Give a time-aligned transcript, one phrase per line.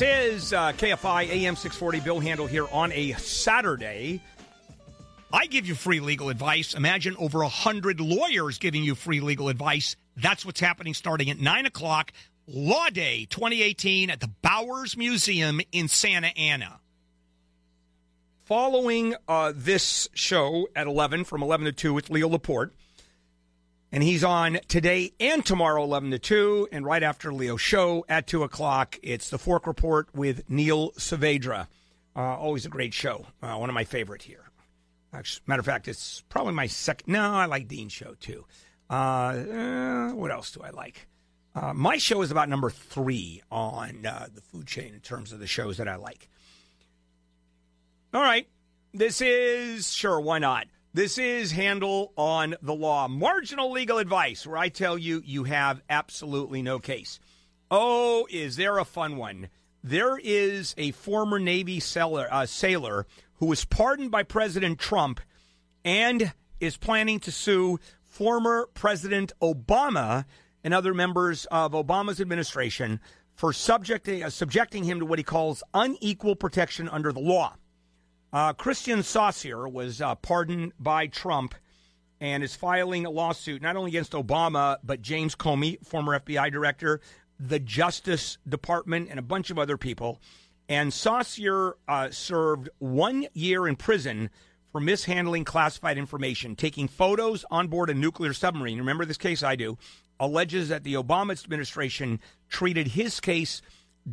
[0.00, 4.22] This is uh, KFI AM 640 Bill Handel here on a Saturday.
[5.30, 6.72] I give you free legal advice.
[6.72, 9.96] Imagine over a hundred lawyers giving you free legal advice.
[10.16, 12.14] That's what's happening starting at nine o'clock,
[12.46, 16.80] Law Day 2018 at the Bowers Museum in Santa Ana.
[18.46, 22.72] Following uh, this show at 11, from 11 to 2, with Leo Laporte.
[23.92, 26.68] And he's on today and tomorrow, 11 to 2.
[26.70, 31.66] And right after Leo's show at 2 o'clock, it's the Fork Report with Neil Saavedra.
[32.14, 33.26] Uh, always a great show.
[33.42, 34.44] Uh, one of my favorite here.
[35.12, 37.12] Actually, matter of fact, it's probably my second.
[37.12, 38.44] No, I like Dean's show too.
[38.88, 41.08] Uh, uh, what else do I like?
[41.54, 45.40] Uh, my show is about number three on uh, the food chain in terms of
[45.40, 46.28] the shows that I like.
[48.14, 48.46] All right.
[48.94, 50.66] This is, sure, why not?
[50.92, 55.80] This is Handel on the Law, marginal legal advice, where I tell you you have
[55.88, 57.20] absolutely no case.
[57.70, 59.50] Oh, is there a fun one?
[59.84, 65.20] There is a former Navy sailor, uh, sailor who was pardoned by President Trump
[65.84, 70.24] and is planning to sue former President Obama
[70.64, 72.98] and other members of Obama's administration
[73.36, 77.54] for subjecting, uh, subjecting him to what he calls unequal protection under the law.
[78.32, 81.54] Uh, Christian Saucier was uh, pardoned by Trump
[82.20, 87.00] and is filing a lawsuit not only against Obama, but James Comey, former FBI director,
[87.40, 90.20] the Justice Department, and a bunch of other people.
[90.68, 94.30] And Saucier uh, served one year in prison
[94.70, 98.78] for mishandling classified information, taking photos on board a nuclear submarine.
[98.78, 99.42] Remember this case?
[99.42, 99.76] I do.
[100.20, 103.62] Alleges that the Obama administration treated his case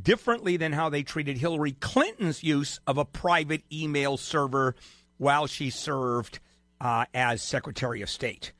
[0.03, 4.75] differently than how they treated Hillary Clinton's use of a private email server
[5.17, 6.39] while she served
[6.79, 8.53] uh, as Secretary of State.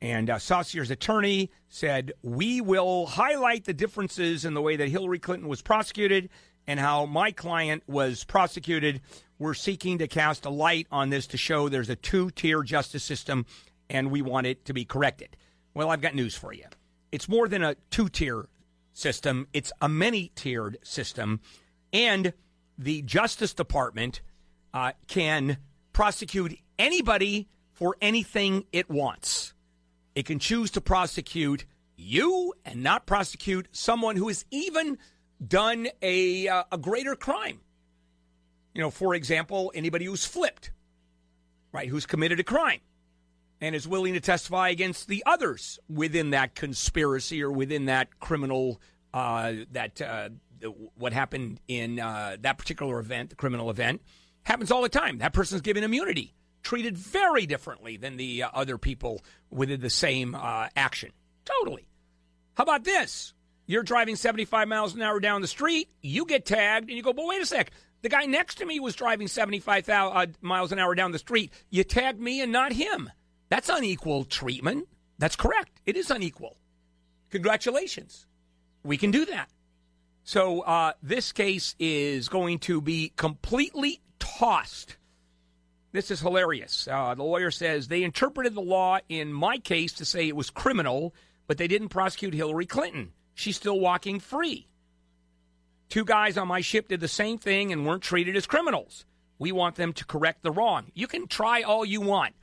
[0.00, 5.18] And uh, Saucier's attorney said, We will highlight the differences in the way that Hillary
[5.18, 6.28] Clinton was prosecuted
[6.66, 9.00] and how my client was prosecuted.
[9.38, 13.04] We're seeking to cast a light on this to show there's a two tier justice
[13.04, 13.46] system
[13.88, 15.36] and we want it to be corrected.
[15.74, 16.64] Well, I've got news for you.
[17.12, 18.48] It's more than a two tier
[18.96, 21.40] system, it's a many tiered system.
[21.92, 22.32] And
[22.78, 24.22] the Justice Department
[24.72, 25.58] uh, can
[25.92, 29.54] prosecute anybody for anything it wants.
[30.14, 34.98] It can choose to prosecute you and not prosecute someone who has even
[35.46, 37.60] done a, uh, a greater crime.
[38.74, 40.70] You know, for example, anybody who's flipped,
[41.72, 42.80] right, who's committed a crime
[43.60, 48.80] and is willing to testify against the others within that conspiracy or within that criminal
[49.14, 50.28] uh, that uh,
[50.94, 54.02] what happened in uh, that particular event, the criminal event,
[54.42, 55.18] happens all the time.
[55.18, 60.34] That person's given immunity, treated very differently than the uh, other people within the same
[60.34, 61.12] uh, action.
[61.44, 61.88] Totally.
[62.54, 63.32] How about this?
[63.66, 67.12] You're driving 75 miles an hour down the street, you get tagged, and you go,
[67.12, 67.70] but wait a sec.
[68.02, 71.52] The guy next to me was driving 75 uh, miles an hour down the street.
[71.70, 73.10] You tagged me and not him.
[73.48, 74.88] That's unequal treatment.
[75.18, 75.80] That's correct.
[75.86, 76.56] It is unequal.
[77.30, 78.26] Congratulations.
[78.82, 79.48] We can do that.
[80.24, 84.96] So uh, this case is going to be completely tossed.
[85.92, 86.88] This is hilarious.
[86.90, 90.50] Uh, the lawyer says they interpreted the law in my case to say it was
[90.50, 91.14] criminal,
[91.46, 93.12] but they didn't prosecute Hillary Clinton.
[93.34, 94.66] She's still walking free.
[95.88, 99.04] Two guys on my ship did the same thing and weren't treated as criminals.
[99.38, 100.90] We want them to correct the wrong.
[100.94, 102.34] You can try all you want.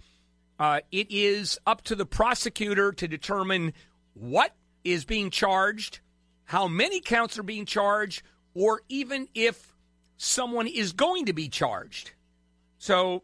[0.64, 3.74] Uh, it is up to the prosecutor to determine
[4.14, 6.00] what is being charged,
[6.46, 8.24] how many counts are being charged,
[8.54, 9.76] or even if
[10.16, 12.14] someone is going to be charged.
[12.78, 13.24] So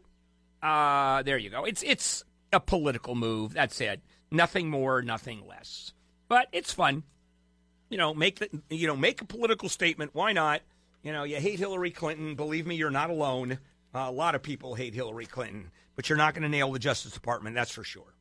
[0.62, 1.64] uh, there you go.
[1.64, 3.54] It's it's a political move.
[3.54, 4.02] That's it.
[4.30, 5.94] Nothing more, nothing less.
[6.28, 7.04] But it's fun.
[7.88, 10.10] You know, make the you know make a political statement.
[10.12, 10.60] Why not?
[11.02, 12.34] You know, you hate Hillary Clinton.
[12.34, 13.52] Believe me, you're not alone.
[13.94, 15.70] Uh, a lot of people hate Hillary Clinton
[16.00, 18.14] but you're not going to nail the Justice Department, that's for sure.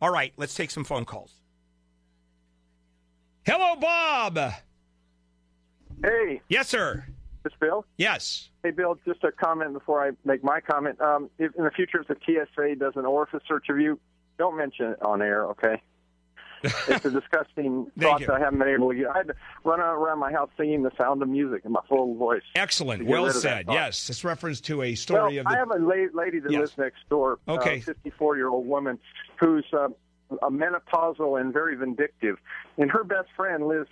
[0.00, 1.34] All right, let's take some phone calls.
[3.44, 4.38] Hello, Bob.
[6.04, 6.40] Hey.
[6.48, 7.04] Yes, sir.
[7.42, 7.84] This Bill?
[7.98, 8.50] Yes.
[8.62, 11.00] Hey, Bill, just a comment before I make my comment.
[11.00, 13.98] Um, if in the future, if the TSA does an orifice search of you,
[14.38, 15.82] don't mention it on air, okay?
[16.62, 19.08] It's a disgusting thought that I haven't been able to get.
[19.08, 19.34] I had to
[19.64, 22.42] run around my house singing the sound of music in my full voice.
[22.54, 23.06] Excellent.
[23.06, 23.66] Well said.
[23.68, 24.06] Yes.
[24.06, 25.50] This reference to a story well, of the.
[25.50, 26.60] I have a lady that yes.
[26.60, 27.38] lives next door.
[27.48, 27.78] Okay.
[27.78, 28.98] A 54 year old woman
[29.38, 29.88] who's uh,
[30.42, 32.36] a menopausal and very vindictive.
[32.78, 33.88] And her best friend lives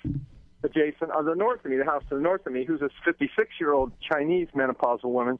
[0.62, 2.90] adjacent on the north of me, the house to the north of me, who's a
[3.04, 5.38] 56 year old Chinese menopausal woman.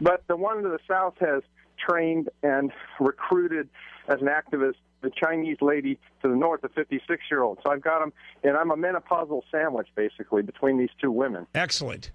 [0.00, 1.42] But the one to the south has
[1.78, 3.68] trained and recruited
[4.08, 7.58] as an activist the Chinese lady to the north, a 56 year old.
[7.62, 8.12] So I've got them,
[8.42, 11.46] and I'm a menopausal sandwich basically between these two women.
[11.54, 12.10] Excellent.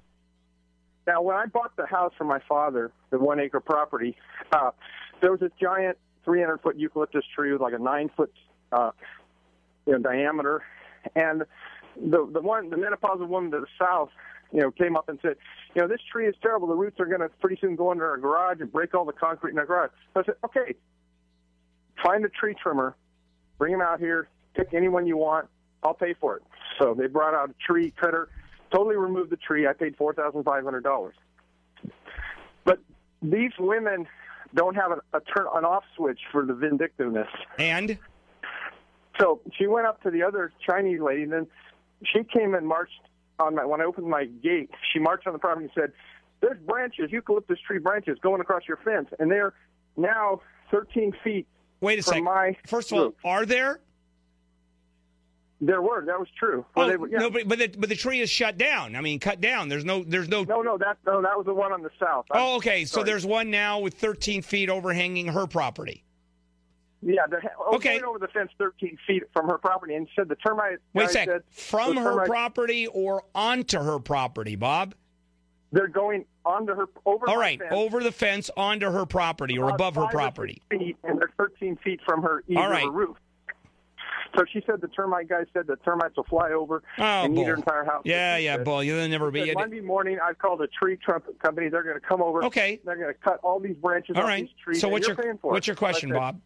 [1.08, 4.16] Now, when I bought the house for my father, the one acre property,
[4.52, 4.72] uh,
[5.22, 8.34] there was a giant 300 foot eucalyptus tree with like a nine foot
[8.72, 8.92] uh,
[9.88, 10.62] you know, diameter,
[11.16, 11.46] and
[11.96, 14.10] the the one the menopausal woman to the south
[14.52, 15.36] you know, came up and said,
[15.76, 16.68] you know, this tree is terrible.
[16.68, 19.14] The roots are going to pretty soon go under our garage and break all the
[19.14, 19.92] concrete in our garage.
[20.14, 20.76] So I said, okay,
[22.04, 22.96] find a tree trimmer,
[23.58, 25.48] bring him out here, pick anyone you want.
[25.84, 26.44] I'll pay for it.
[26.78, 28.30] So they brought out a tree cutter,
[28.72, 29.68] totally removed the tree.
[29.68, 31.16] I paid four thousand five hundred dollars.
[32.64, 32.80] But
[33.22, 34.08] these women
[34.54, 37.28] don't have a, a turn an off switch for the vindictiveness.
[37.58, 37.98] And
[39.20, 41.48] so she went up to the other Chinese lady, and then
[42.04, 43.02] she came and marched
[43.40, 45.94] on my when I opened my gate, she marched on the property and said,
[46.42, 49.54] "There's branches, eucalyptus tree branches, going across your fence, and they're
[49.98, 50.42] now
[50.72, 51.48] 13 feet."
[51.82, 52.26] Wait a second.
[52.26, 53.80] My First of all, are there?
[55.62, 56.06] There were.
[56.06, 56.66] That was true.
[56.76, 57.20] Oh, they, yeah.
[57.20, 58.96] no, but but the, but the tree is shut down.
[58.96, 59.68] I mean, cut down.
[59.68, 60.04] There's no.
[60.04, 60.44] There's no.
[60.44, 60.78] No, no.
[60.78, 61.22] That no.
[61.22, 62.26] That was the one on the south.
[62.32, 62.86] Oh, okay.
[62.86, 66.06] So there's one now with 13 feet overhanging her property.
[67.02, 68.00] Yeah, the, oh, okay.
[68.00, 70.80] Going over the fence 13 feet from her property, and said the termite.
[70.94, 71.30] Wait a sec.
[71.50, 74.96] From her termite, property or onto her property, Bob?
[75.72, 77.30] They're going onto her over.
[77.30, 80.62] All right, fence, over the fence onto her property or above her property.
[80.70, 82.92] Feet, and they're 13 feet from her All right.
[82.92, 83.18] roof.
[84.38, 87.44] So she said the termite guy said the termites will fly over oh, and bull.
[87.44, 88.04] eat her entire house.
[88.06, 88.84] Yeah, yeah, bull.
[88.84, 89.54] You'll never be.
[89.54, 91.70] Monday morning, I called a tree trump company.
[91.70, 92.44] They're going to come over.
[92.46, 92.80] Okay.
[92.86, 94.82] They're going to cut all these branches all off these trees.
[94.82, 96.42] So what's your what's your question, I said, Bob?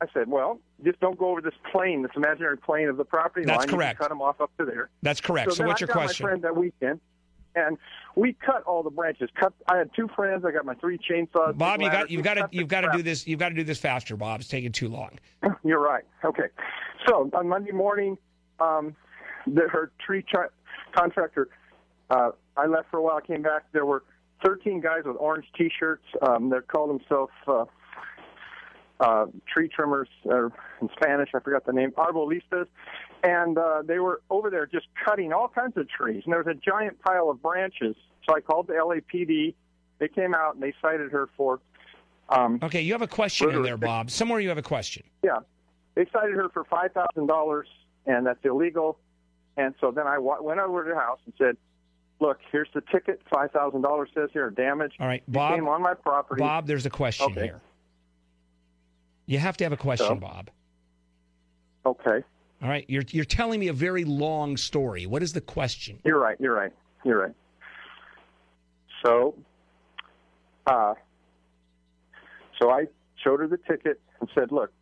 [0.00, 3.46] I said, well, just don't go over this plane, this imaginary plane of the property
[3.46, 3.68] That's line.
[3.68, 3.98] correct.
[3.98, 4.90] cut them off up to there.
[5.02, 5.50] That's correct.
[5.50, 6.24] So, so what's I your question?
[6.24, 7.00] My friend that weekend,
[7.56, 7.78] and
[8.14, 9.30] we cut all the branches.
[9.40, 9.52] Cut.
[9.68, 10.44] I had two friends.
[10.44, 11.56] I got my three chainsaws.
[11.56, 13.26] Bob, you got you've got to you've got to do this.
[13.26, 14.40] You've got to do this faster, Bob.
[14.40, 15.18] It's taking too long.
[15.64, 16.04] You're right.
[16.24, 16.48] Okay.
[17.08, 18.16] So on Monday morning,
[18.60, 18.94] um,
[19.46, 20.50] the, her tree tra-
[20.92, 21.48] contractor.
[22.08, 23.16] Uh, I left for a while.
[23.16, 23.64] I Came back.
[23.72, 24.04] There were
[24.44, 26.04] 13 guys with orange T-shirts.
[26.22, 27.64] Um, they called themselves uh,
[29.00, 32.66] uh, tree trimmers, or in Spanish, I forgot the name, arbolistas,
[33.22, 36.22] and uh, they were over there just cutting all kinds of trees.
[36.24, 37.96] And there was a giant pile of branches.
[38.28, 39.54] So I called the LAPD.
[39.98, 41.60] They came out and they cited her for.
[42.28, 44.10] Um, okay, you have a question in there, Bob.
[44.10, 45.04] Somewhere you have a question.
[45.22, 45.38] Yeah,
[45.94, 47.68] they cited her for five thousand dollars,
[48.04, 48.98] and that's illegal.
[49.56, 51.56] And so then I went over to her house and said,
[52.20, 53.22] "Look, here's the ticket.
[53.32, 54.94] Five thousand dollars says here damage.
[54.98, 55.54] All right, Bob.
[55.54, 56.40] came on my property.
[56.40, 57.44] Bob, there's a question okay.
[57.44, 57.60] here.
[59.26, 60.50] You have to have a question, so, Bob.
[61.84, 62.24] Okay.
[62.62, 62.84] All right.
[62.88, 65.06] You're you're telling me a very long story.
[65.06, 65.98] What is the question?
[66.04, 66.36] You're right.
[66.40, 66.72] You're right.
[67.04, 67.34] You're right.
[69.04, 69.34] So,
[70.66, 70.94] uh,
[72.60, 72.86] so I
[73.22, 74.72] showed her the ticket and said, "Look,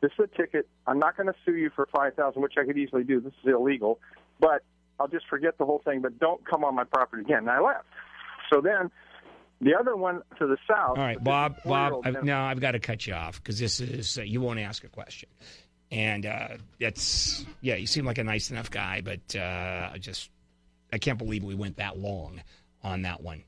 [0.00, 0.68] this is a ticket.
[0.86, 3.20] I'm not going to sue you for five thousand, which I could easily do.
[3.20, 4.00] This is illegal,
[4.40, 4.64] but
[4.98, 6.00] I'll just forget the whole thing.
[6.00, 7.86] But don't come on my property again." And I left.
[8.52, 8.90] So then
[9.60, 10.98] the other one to the south.
[10.98, 11.56] All right, Bob.
[11.64, 14.58] Bob, I've, no, I've got to cut you off because this is uh, you won't
[14.58, 15.28] ask a question,
[15.90, 17.76] and uh, it's yeah.
[17.76, 20.30] You seem like a nice enough guy, but uh, I just
[20.92, 22.42] I can't believe we went that long
[22.82, 23.44] on that one.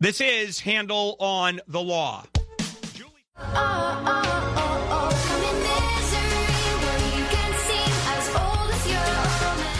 [0.00, 2.24] This is Handel on the law.
[2.94, 4.24] Julie- oh, oh.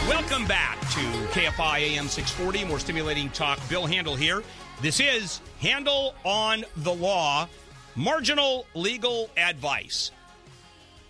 [0.09, 1.01] Welcome back to
[1.33, 3.59] KFI AM 640, more stimulating talk.
[3.69, 4.43] Bill Handel here.
[4.83, 7.49] This is Handel on the Law,
[7.95, 10.11] marginal legal advice.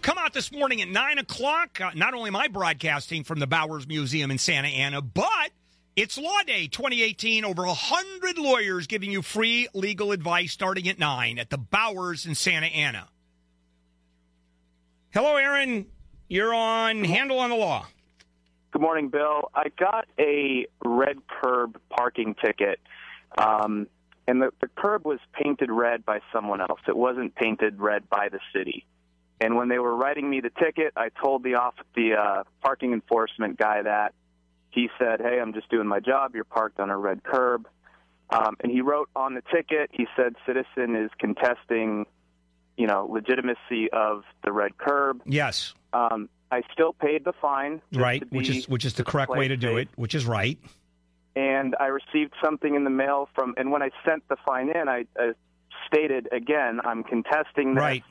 [0.05, 1.81] Come out this morning at 9 o'clock.
[1.81, 5.51] Uh, not only am I broadcasting from the Bowers Museum in Santa Ana, but
[5.97, 7.43] it's Law Day 2018.
[7.43, 12.35] Over 100 lawyers giving you free legal advice starting at 9 at the Bowers in
[12.35, 13.09] Santa Ana.
[15.15, 15.87] Hello, Aaron.
[16.29, 17.87] You're on Handel on the Law.
[18.73, 19.51] Good morning, Bill.
[19.55, 22.79] I got a red curb parking ticket,
[23.39, 23.87] um,
[24.29, 26.81] and the, the curb was painted red by someone else.
[26.87, 28.85] It wasn't painted red by the city.
[29.41, 32.93] And when they were writing me the ticket, I told the off the uh, parking
[32.93, 34.15] enforcement guy that.
[34.71, 36.35] He said, "Hey, I'm just doing my job.
[36.35, 37.69] You're parked on a red curb."
[38.31, 42.07] Um, and he wrote on the ticket, he said, "Citizen is contesting,
[42.77, 45.75] you know, legitimacy of the red curb." Yes.
[45.93, 47.83] Um, I still paid the fine.
[47.93, 50.59] Right, which is which is the correct way to do it, which is right.
[51.37, 54.89] And I received something in the mail from, and when I sent the fine in,
[54.89, 55.33] I, I
[55.87, 57.81] stated again, I'm contesting this.
[57.81, 58.05] Right.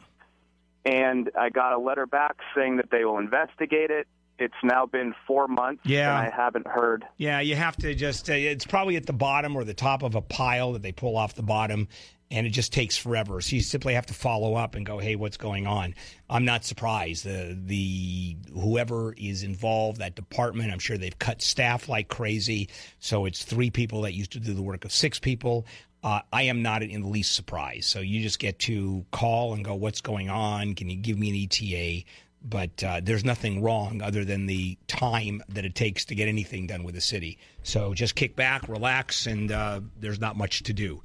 [0.85, 4.07] And I got a letter back saying that they will investigate it.
[4.39, 6.17] it's now been four months yeah.
[6.17, 7.05] and I haven't heard.
[7.17, 10.15] Yeah, you have to just, uh, it's probably at the bottom or the top of
[10.15, 11.87] a pile that they pull off the bottom,
[12.31, 13.41] and it just takes forever.
[13.41, 15.93] So you simply have to follow up and go, hey, what's going on?
[16.29, 17.25] I'm not surprised.
[17.25, 22.69] The, the whoever is involved, that department, I'm sure they've cut staff like crazy.
[22.99, 25.67] So it's three people that used to do the work of six people.
[26.03, 27.85] Uh, I am not in the least surprised.
[27.85, 30.75] So you just get to call and go, what's going on?
[30.75, 32.05] Can you give me an ETA?
[32.43, 36.67] but uh, there's nothing wrong other than the time that it takes to get anything
[36.67, 37.37] done with the city.
[37.63, 41.01] So just kick back, relax, and uh, there's not much to do.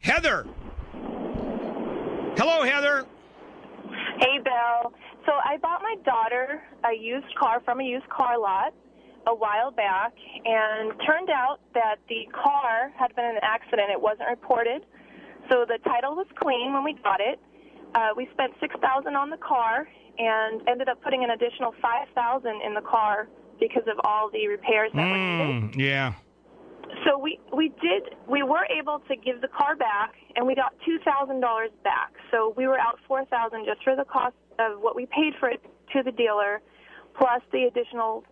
[0.00, 0.46] Heather.
[2.36, 3.06] Hello, Heather.
[4.18, 4.92] Hey, Bill.
[5.26, 8.74] So I bought my daughter a used car from a used car lot
[9.26, 10.12] a while back,
[10.44, 13.90] and turned out that the car had been in an accident.
[13.90, 14.86] It wasn't reported,
[15.48, 17.38] so the title was clean when we got it.
[17.94, 22.08] Uh, we spent six thousand on the car, and ended up putting an additional five
[22.14, 25.80] thousand in the car because of all the repairs that mm, were needed.
[25.80, 26.14] Yeah.
[27.04, 30.74] So we we did we were able to give the car back, and we got
[30.84, 32.14] two thousand dollars back.
[32.30, 35.48] So we were out four thousand just for the cost of what we paid for
[35.48, 35.62] it
[35.92, 36.60] to the dealer,
[37.16, 38.24] plus the additional,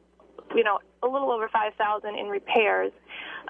[0.55, 2.93] you know, a little over five thousand in repairs.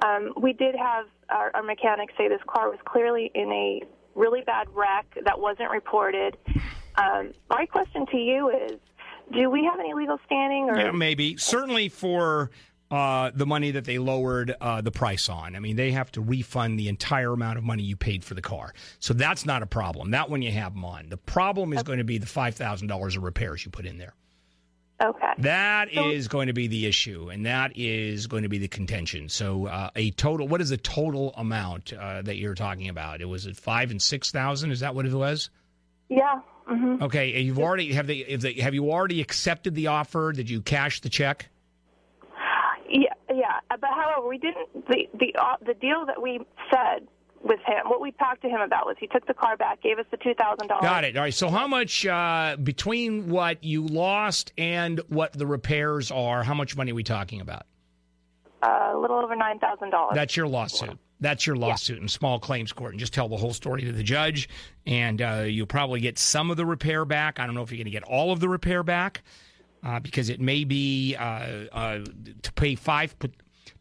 [0.05, 3.83] Um, we did have our, our mechanic say this car was clearly in a
[4.15, 6.37] really bad wreck that wasn't reported.
[6.97, 8.79] Um, my question to you is,
[9.33, 10.71] do we have any legal standing?
[10.71, 11.37] Or yeah, maybe.
[11.37, 12.51] Certainly for
[12.91, 15.55] uh, the money that they lowered uh, the price on.
[15.55, 18.43] I mean, they have to refund the entire amount of money you paid for the
[18.43, 18.73] car.
[18.99, 20.13] So that's not a problem.
[20.13, 21.11] That one you have them on.
[21.11, 21.87] The problem is okay.
[21.87, 24.15] going to be the $5,000 of repairs you put in there.
[25.01, 25.33] Okay.
[25.39, 28.67] That so, is going to be the issue, and that is going to be the
[28.67, 29.29] contention.
[29.29, 30.49] So, uh, a total.
[30.49, 33.21] What is the total amount uh, that you're talking about?
[33.21, 34.73] It was it five and six thousand.
[34.73, 35.51] Is that what it was?
[36.09, 36.41] Yeah.
[36.69, 37.05] Mm-hmm.
[37.05, 40.33] Okay, you've already have they, they have you already accepted the offer?
[40.33, 41.49] Did you cash the check?
[42.91, 43.61] Yeah, yeah.
[43.71, 44.89] But however, we didn't.
[44.89, 46.41] The the uh, the deal that we
[46.71, 47.07] said
[47.43, 49.99] with him, what we talked to him about was he took the car back, gave
[49.99, 50.83] us the two thousand dollars.
[50.83, 51.17] Got it.
[51.17, 51.35] All right.
[51.35, 56.43] So how much uh, between what you lost and what the repairs are?
[56.43, 57.67] How much money are we talking about?
[58.63, 60.15] Uh, a little over nine thousand dollars.
[60.15, 60.99] That's your lawsuit.
[61.21, 62.03] That's your lawsuit yeah.
[62.03, 64.49] in small claims court, and just tell the whole story to the judge,
[64.87, 67.41] and uh, you'll probably get some of the repair back.
[67.41, 69.23] I don't know if you're going to get all of the repair back,
[69.83, 71.23] uh, because it may be uh,
[71.73, 72.05] uh
[72.43, 73.17] to pay five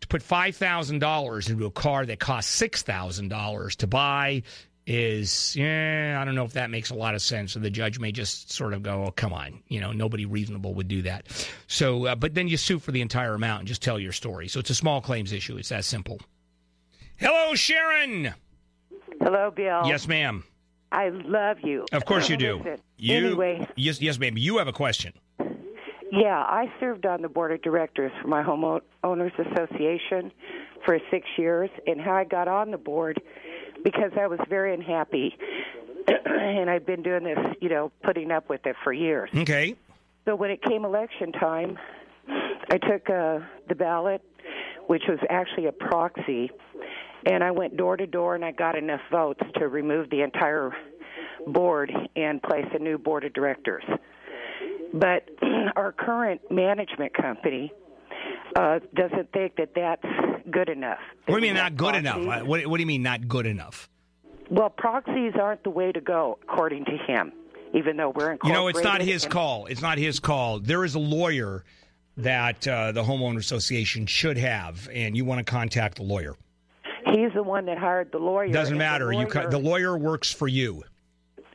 [0.02, 4.44] to put five thousand dollars into a car that costs six thousand dollars to buy
[4.88, 7.52] is yeah, I don't know if that makes a lot of sense.
[7.52, 10.74] So the judge may just sort of go, "Oh, come on, you know, nobody reasonable
[10.76, 11.28] would do that."
[11.68, 14.48] So, uh, but then you sue for the entire amount and just tell your story.
[14.48, 15.58] So it's a small claims issue.
[15.58, 16.20] It's that simple.
[17.18, 18.34] Hello, Sharon.
[19.20, 19.82] Hello, Bill.
[19.86, 20.44] Yes, ma'am.
[20.92, 21.86] I love you.
[21.92, 22.78] Of course you do.
[22.98, 23.68] You, anyway.
[23.76, 24.38] Yes, yes, ma'am.
[24.38, 25.14] You have a question.
[26.12, 30.32] Yeah, I served on the board of directors for my homeowners association
[30.86, 33.22] for six years, and how I got on the board
[33.84, 35.38] because I was very unhappy,
[36.26, 39.30] and I've been doing this, you know, putting up with it for years.
[39.36, 39.76] Okay.
[40.26, 41.78] So when it came election time,
[42.70, 44.22] I took uh, the ballot,
[44.88, 46.52] which was actually a proxy
[47.26, 50.72] and I went door to door and I got enough votes to remove the entire
[51.48, 53.84] board and place a new board of directors.
[55.00, 55.30] But
[55.76, 57.72] our current management company
[58.56, 60.06] uh, doesn't think that that's
[60.50, 61.00] good enough.
[61.26, 62.46] What do you mean not good enough?
[62.46, 63.90] What, what do you mean not good enough?
[64.50, 67.34] Well, proxies aren't the way to go, according to him.
[67.74, 69.66] Even though we're in you know, it's not his call.
[69.66, 70.60] It's not his call.
[70.60, 71.66] There is a lawyer
[72.16, 76.36] that uh, the homeowner association should have, and you want to contact the lawyer.
[77.14, 78.48] He's the one that hired the lawyer.
[78.48, 79.08] Doesn't matter.
[79.08, 80.84] The lawyer, you the lawyer works for you.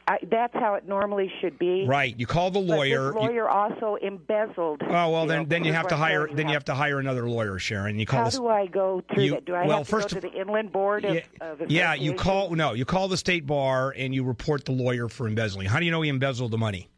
[0.09, 1.87] I, that's how it normally should be.
[1.87, 2.19] Right.
[2.19, 3.13] You call the lawyer.
[3.13, 4.83] But lawyer you, also embezzled.
[4.83, 7.29] Oh well, then know, then you have to hire then you have to hire another
[7.29, 7.99] lawyer, Sharon.
[7.99, 8.21] You call.
[8.21, 9.45] How this, do I go through you, that?
[9.45, 11.95] Do I well, have to first go to the inland board of, yeah, of Yeah,
[11.95, 15.69] you call no, you call the state bar and you report the lawyer for embezzling.
[15.69, 16.89] How do you know he embezzled the money?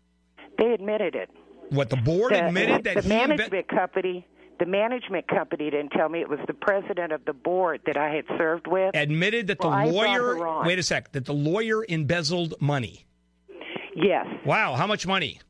[0.57, 1.31] They admitted it.
[1.71, 4.27] What the board the, admitted that the management imbe- company
[4.59, 8.11] the management company didn't tell me it was the president of the board that I
[8.15, 8.95] had served with.
[8.95, 10.65] Admitted that the well, lawyer.
[10.65, 11.13] Wait a sec.
[11.13, 13.07] That the lawyer embezzled money.
[13.95, 14.27] Yes.
[14.45, 14.75] Wow.
[14.75, 15.41] How much money?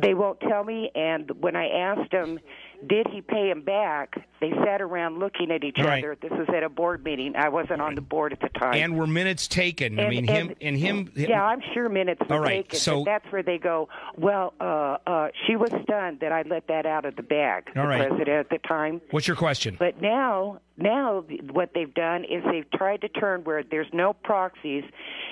[0.00, 0.90] They won't tell me.
[0.94, 2.38] And when I asked them,
[2.86, 4.14] did he pay him back?
[4.40, 6.02] They sat around looking at each right.
[6.02, 6.16] other.
[6.20, 7.34] This was at a board meeting.
[7.34, 8.74] I wasn't on the board at the time.
[8.74, 9.98] And were minutes taken?
[9.98, 11.12] And, I mean, and, him and him.
[11.14, 12.78] Yeah, I'm sure minutes were all right, taken.
[12.78, 13.88] So that's where they go.
[14.16, 17.64] Well, uh, uh, she was stunned that I let that out of the bag.
[17.74, 18.08] All the right.
[18.08, 19.00] president at the time.
[19.10, 19.76] What's your question?
[19.78, 24.84] But now, now what they've done is they've tried to turn where there's no proxies.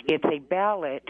[0.06, 1.04] It's a ballot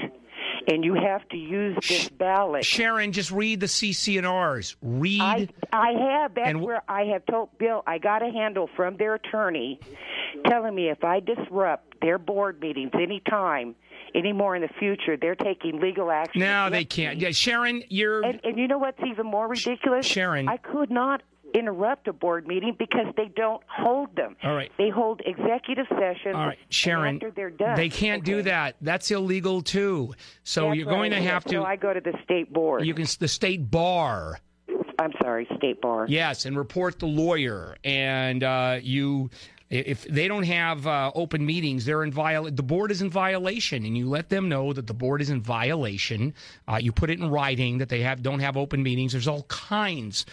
[0.69, 2.65] and you have to use this ballot.
[2.65, 4.77] Sharon, just read the CC&Rs.
[4.83, 5.21] Read.
[5.21, 6.35] I, I have.
[6.35, 7.83] That's and, where I have told Bill.
[7.87, 9.81] I got a handle from their attorney
[10.47, 13.75] telling me if I disrupt their board meetings any time
[14.15, 16.41] anymore in the future, they're taking legal action.
[16.41, 17.19] No, they can't.
[17.19, 18.25] Yeah, Sharon, you're.
[18.25, 20.07] And, and you know what's even more ridiculous?
[20.07, 21.23] Sharon, I could not
[21.57, 24.37] interrupt a board meeting because they don't hold them.
[24.43, 24.71] All right.
[24.79, 26.35] They hold executive sessions.
[26.35, 27.17] All right, Sharon.
[27.17, 27.77] After they're done.
[27.77, 28.33] They can't okay.
[28.33, 28.77] do that.
[28.81, 30.15] That's illegal too.
[30.45, 31.57] So That's you're going to have to.
[31.57, 32.85] So I go to the state board.
[32.85, 34.41] You can the state bar.
[34.99, 36.07] I'm sorry, state bar.
[36.09, 39.31] Yes, and report the lawyer, and uh, you
[39.69, 43.85] if they don't have uh, open meetings, they're in viol- The board is in violation,
[43.85, 46.35] and you let them know that the board is in violation.
[46.69, 49.13] Uh, you put it in writing that they have don't have open meetings.
[49.13, 50.25] There's all kinds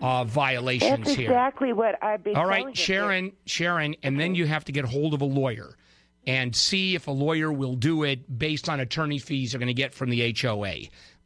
[0.00, 1.30] of violations That's here.
[1.30, 2.36] exactly what I've been.
[2.36, 5.76] All right, Sharon, Sharon, and then you have to get hold of a lawyer
[6.26, 9.74] and see if a lawyer will do it based on attorney fees they're going to
[9.74, 10.74] get from the HOA.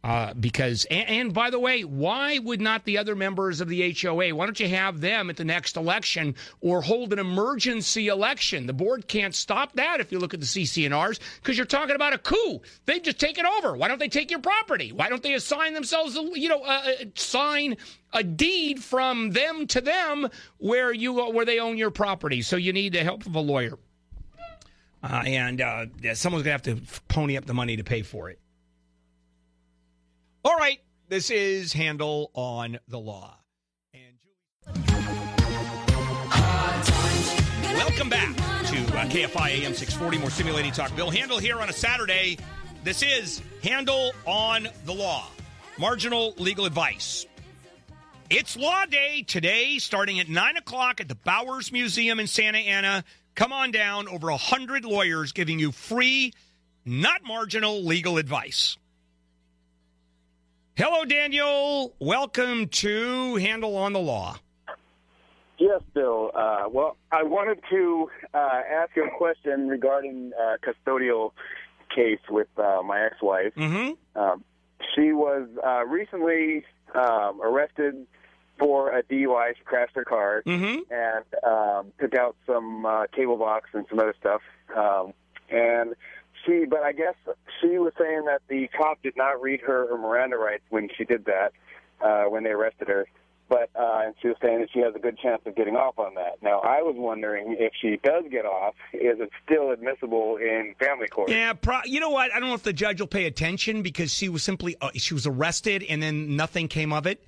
[0.04, 3.90] Uh, because and, and, by the way, why would not the other members of the
[3.90, 4.34] HOA?
[4.34, 8.66] Why don't you have them at the next election or hold an emergency election?
[8.66, 12.12] The board can't stop that if you look at the CC&Rs because you're talking about
[12.12, 12.60] a coup.
[12.84, 13.78] They just take it over.
[13.78, 14.92] Why don't they take your property?
[14.92, 17.78] Why don't they assign themselves, you know, uh, uh sign
[18.12, 22.42] a deed from them to them where you where they own your property?
[22.42, 23.78] So you need the help of a lawyer.
[25.02, 28.28] Uh, and uh, someone's going to have to pony up the money to pay for
[28.28, 28.38] it.
[30.46, 33.38] All right, this is Handel on the Law.
[33.94, 34.18] And
[37.78, 40.94] Welcome back to uh, KFI AM 640, more simulating talk.
[40.94, 42.36] Bill Handel here on a Saturday.
[42.82, 45.28] This is Handel on the Law,
[45.78, 47.24] marginal legal advice.
[48.28, 53.02] It's Law Day today, starting at 9 o'clock at the Bowers Museum in Santa Ana.
[53.34, 56.34] Come on down, over 100 lawyers giving you free,
[56.84, 58.76] not marginal legal advice.
[60.76, 61.94] Hello, Daniel.
[62.00, 64.38] Welcome to Handel on the Law.
[65.56, 66.32] Yes, Bill.
[66.34, 71.30] Uh, well, I wanted to uh, ask you a question regarding uh, custodial
[71.94, 73.54] case with uh, my ex-wife.
[73.56, 74.20] Mm-hmm.
[74.20, 74.42] Um,
[74.96, 78.08] she was uh, recently um, arrested
[78.58, 79.54] for a DUI.
[79.56, 80.92] She crashed her car mm-hmm.
[80.92, 84.42] and um, took out some uh, cable box and some other stuff.
[84.76, 85.12] Um,
[85.50, 85.94] and
[86.46, 87.14] she, but I guess
[87.60, 91.04] she was saying that the cop did not read her her Miranda rights when she
[91.04, 91.52] did that
[92.00, 93.06] uh, when they arrested her.
[93.48, 95.98] But uh, and she was saying that she has a good chance of getting off
[95.98, 96.42] on that.
[96.42, 101.08] Now I was wondering if she does get off, is it still admissible in family
[101.08, 101.30] court?
[101.30, 102.32] Yeah, pro- you know what?
[102.34, 105.12] I don't know if the judge will pay attention because she was simply uh, she
[105.12, 107.22] was arrested and then nothing came of it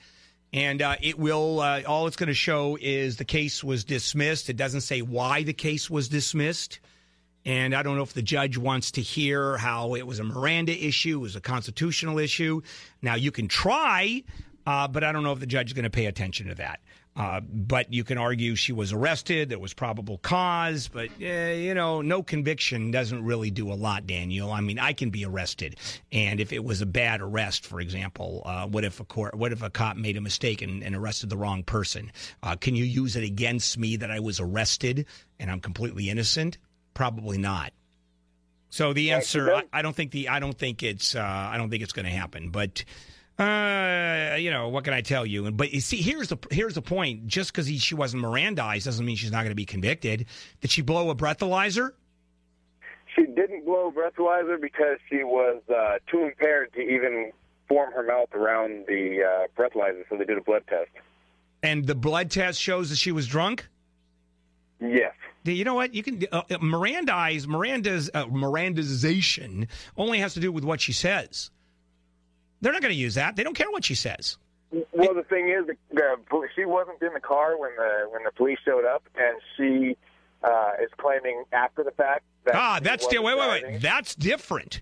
[0.52, 4.48] and uh, it will uh, all it's going to show is the case was dismissed
[4.48, 6.80] it doesn't say why the case was dismissed
[7.46, 10.76] and I don't know if the judge wants to hear how it was a Miranda
[10.76, 12.60] issue, it was a constitutional issue.
[13.00, 14.24] Now, you can try,
[14.66, 16.80] uh, but I don't know if the judge is going to pay attention to that.
[17.14, 19.48] Uh, but you can argue she was arrested.
[19.48, 24.06] There was probable cause, but uh, you know, no conviction doesn't really do a lot,
[24.06, 24.52] Daniel.
[24.52, 25.76] I mean, I can be arrested,
[26.12, 29.50] and if it was a bad arrest, for example, uh, what if a court, what
[29.50, 32.12] if a cop made a mistake and, and arrested the wrong person?
[32.42, 35.06] Uh, can you use it against me that I was arrested
[35.38, 36.58] and I'm completely innocent?
[36.96, 37.74] Probably not.
[38.70, 41.68] So the answer, I, I, don't think the, I don't think it's, uh, I don't
[41.68, 42.48] think it's going to happen.
[42.48, 42.84] But,
[43.38, 45.50] uh, you know, what can I tell you?
[45.50, 47.26] But you see, here's the here's the point.
[47.26, 50.24] Just because she wasn't Mirandized doesn't mean she's not going to be convicted.
[50.62, 51.90] Did she blow a breathalyzer?
[53.14, 57.30] She didn't blow a breathalyzer because she was uh, too impaired to even
[57.68, 60.04] form her mouth around the uh, breathalyzer.
[60.08, 60.88] So they did a blood test.
[61.62, 63.68] And the blood test shows that she was drunk.
[64.80, 65.12] Yes
[65.54, 65.94] you know what?
[65.94, 70.92] You can uh, uh, Mirandize Miranda's uh, Mirandization only has to do with what she
[70.92, 71.50] says.
[72.60, 73.36] They're not going to use that.
[73.36, 74.38] They don't care what she says.
[74.92, 78.58] Well, the thing is, the, she wasn't in the car when the when the police
[78.64, 79.96] showed up, and she
[80.42, 84.80] uh, is claiming after the fact that ah, that's di- wait, wait, wait, that's different.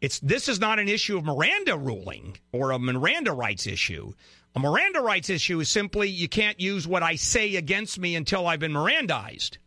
[0.00, 4.12] It's this is not an issue of Miranda ruling or a Miranda rights issue.
[4.54, 8.46] A Miranda rights issue is simply you can't use what I say against me until
[8.46, 9.58] I've been Mirandized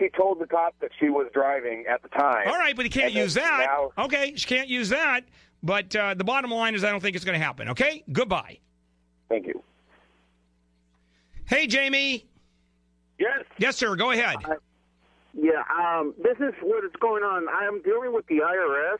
[0.00, 2.48] she told the cop that she was driving at the time.
[2.48, 3.66] All right, but he can't use that.
[3.68, 5.22] Now, okay, she can't use that.
[5.62, 7.68] But uh, the bottom line is, I don't think it's going to happen.
[7.68, 8.58] Okay, goodbye.
[9.28, 9.62] Thank you.
[11.44, 12.26] Hey, Jamie.
[13.18, 13.44] Yes.
[13.58, 13.94] Yes, sir.
[13.94, 14.36] Go ahead.
[14.44, 14.54] Uh,
[15.34, 15.62] yeah.
[15.78, 17.46] Um, this is what is going on.
[17.48, 18.98] I am dealing with the IRS.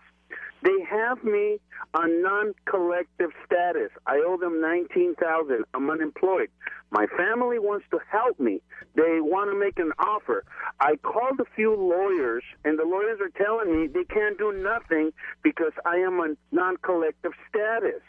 [0.62, 1.58] They have me
[1.94, 3.90] on non-collective status.
[4.06, 5.64] I owe them nineteen thousand.
[5.74, 6.48] I'm unemployed.
[6.90, 8.60] My family wants to help me.
[8.94, 10.44] They want to make an offer.
[10.80, 15.12] I called a few lawyers, and the lawyers are telling me they can't do nothing
[15.42, 18.02] because I am on non-collective status.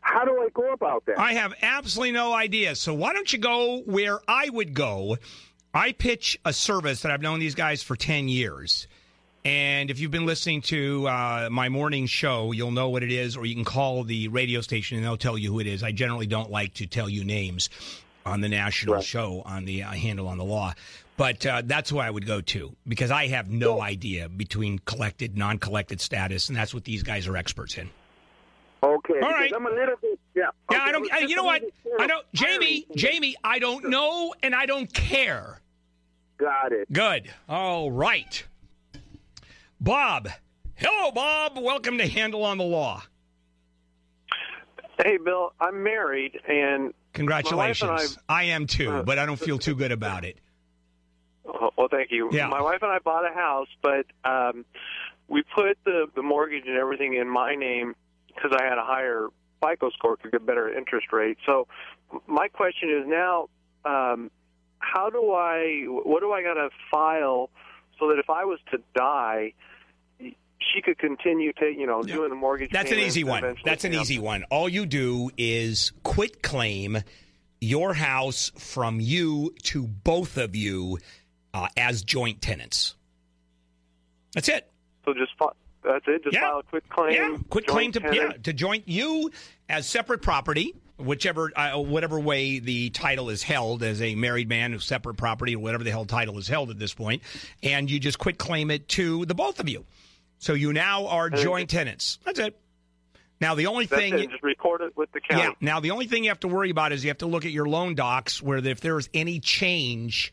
[0.00, 1.18] How do I go about that?
[1.18, 2.76] I have absolutely no idea.
[2.76, 5.16] So why don't you go where I would go?
[5.72, 8.86] I pitch a service that I've known these guys for 10 years.
[9.44, 13.36] And if you've been listening to uh, my morning show, you'll know what it is,
[13.36, 15.82] or you can call the radio station and they'll tell you who it is.
[15.82, 17.68] I generally don't like to tell you names
[18.24, 19.04] on the national right.
[19.04, 20.72] show on the uh, Handel on the law.
[21.18, 25.36] But uh, that's who I would go to because I have no idea between collected,
[25.36, 27.90] non collected status, and that's what these guys are experts in.
[28.82, 29.20] Okay.
[29.20, 29.52] All right.
[29.54, 30.18] I'm a little bit.
[30.34, 30.48] Yeah.
[30.70, 30.78] Yeah.
[30.78, 30.88] Okay.
[30.88, 31.12] I don't.
[31.12, 31.62] I, you know what?
[32.00, 32.26] I don't.
[32.32, 32.86] Jamie.
[32.96, 33.36] Jamie.
[33.44, 35.60] I don't know, and I don't care.
[36.36, 36.92] Got it.
[36.92, 37.30] Good.
[37.48, 38.44] All right.
[39.80, 40.28] Bob.
[40.74, 41.58] Hello, Bob.
[41.58, 43.02] Welcome to Handel on the Law.
[45.02, 45.52] Hey, Bill.
[45.60, 48.18] I'm married, and congratulations.
[48.28, 50.38] I, I, am too, uh, but I don't feel too good about it.
[51.44, 52.30] Well, thank you.
[52.32, 52.48] Yeah.
[52.48, 54.64] My wife and I bought a house, but um,
[55.28, 57.94] we put the the mortgage and everything in my name
[58.28, 59.28] because I had a higher
[59.64, 61.38] FICO score could get better interest rate.
[61.46, 61.66] So
[62.26, 63.48] my question is now,
[63.84, 64.30] um,
[64.78, 67.50] how do I, what do I got to file
[67.98, 69.52] so that if I was to die,
[70.20, 72.70] she could continue to, you know, doing the mortgage.
[72.70, 73.56] That's an easy one.
[73.64, 74.44] That's an easy one.
[74.50, 76.98] All you do is quit claim
[77.60, 80.98] your house from you to both of you
[81.52, 82.94] uh, as joint tenants.
[84.34, 84.70] That's it.
[85.04, 85.32] So just
[85.84, 86.24] that's it.
[86.24, 86.40] Just yeah.
[86.40, 87.12] file a quit claim.
[87.12, 89.30] Yeah, quit claim to yeah to joint you
[89.68, 94.74] as separate property, whichever uh, whatever way the title is held as a married man
[94.74, 97.22] of separate property, or whatever the hell title is held at this point,
[97.62, 99.84] and you just quit claim it to the both of you.
[100.38, 102.18] So you now are joint tenants.
[102.24, 102.58] That's it.
[103.40, 104.30] Now the only That's thing it.
[104.30, 105.42] just record it with the county.
[105.42, 105.50] Yeah.
[105.60, 107.50] Now the only thing you have to worry about is you have to look at
[107.50, 110.32] your loan docs where if there's any change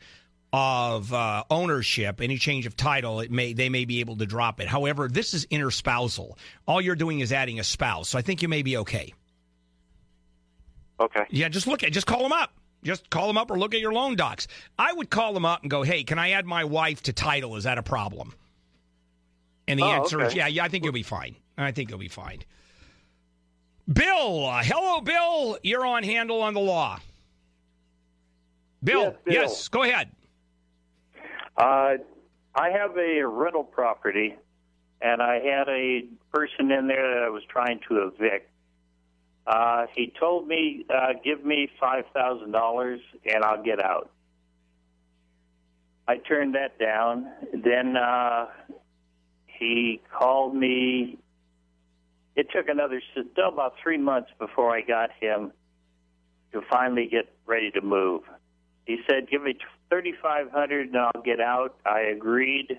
[0.52, 4.60] of uh, ownership, any change of title, it may they may be able to drop
[4.60, 4.68] it.
[4.68, 6.36] However, this is interspousal.
[6.66, 9.14] All you're doing is adding a spouse, so I think you may be okay.
[11.02, 11.24] Okay.
[11.30, 12.52] Yeah, just look at just call them up.
[12.84, 14.46] Just call them up or look at your loan docs.
[14.78, 17.56] I would call them up and go, "Hey, can I add my wife to title?
[17.56, 18.34] Is that a problem?"
[19.66, 20.28] And the oh, answer okay.
[20.28, 21.36] is, "Yeah, yeah, I think you'll be fine.
[21.58, 22.42] I think you'll be fine."
[23.92, 25.58] Bill, uh, hello, Bill.
[25.62, 27.00] You're on Handel on the law.
[28.82, 29.34] Bill, yes, Bill.
[29.34, 30.10] yes go ahead.
[31.56, 31.96] Uh,
[32.54, 34.36] I have a rental property,
[35.00, 38.51] and I had a person in there that I was trying to evict.
[39.46, 44.10] Uh, he told me, uh, "Give me five thousand dollars, and I'll get out."
[46.06, 47.26] I turned that down.
[47.52, 48.46] Then uh,
[49.46, 51.18] he called me.
[52.34, 55.52] It took another still about three months before I got him
[56.52, 58.22] to finally get ready to move.
[58.86, 59.56] He said, "Give me
[59.90, 62.78] thirty five hundred, and I'll get out." I agreed,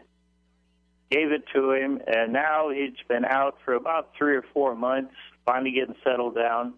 [1.12, 5.14] gave it to him, and now he's been out for about three or four months,
[5.46, 6.74] finally getting settled down.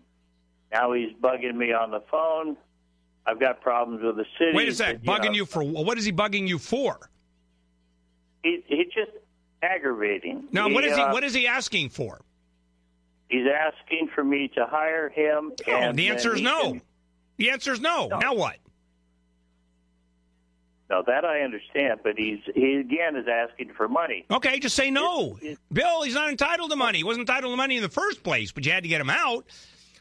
[0.71, 2.57] Now he's bugging me on the phone.
[3.25, 4.51] I've got problems with the city.
[4.53, 7.09] Wait a sec, but, bugging know, you for what is he bugging you for?
[8.43, 9.11] He he's just
[9.63, 10.47] aggravating.
[10.51, 12.21] Now, he, what is he uh, what is he asking for?
[13.29, 15.53] He's asking for me to hire him.
[15.67, 16.73] Oh, and the answer is no.
[16.73, 16.81] can-
[17.37, 18.07] The answer is no.
[18.07, 18.19] No.
[18.19, 18.57] Now what?
[20.89, 24.25] No, that I understand, but he's he again is asking for money.
[24.29, 25.37] Okay, just say no.
[25.41, 26.99] It- it- Bill, he's not entitled to money.
[26.99, 29.09] He wasn't entitled to money in the first place, but you had to get him
[29.09, 29.45] out.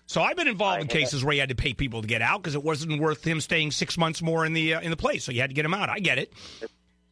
[0.06, 2.20] So I've been involved I in cases where you had to pay people to get
[2.20, 4.96] out because it wasn't worth him staying six months more in the uh, in the
[4.98, 5.24] place.
[5.24, 5.88] So you had to get him out.
[5.88, 6.32] I get it.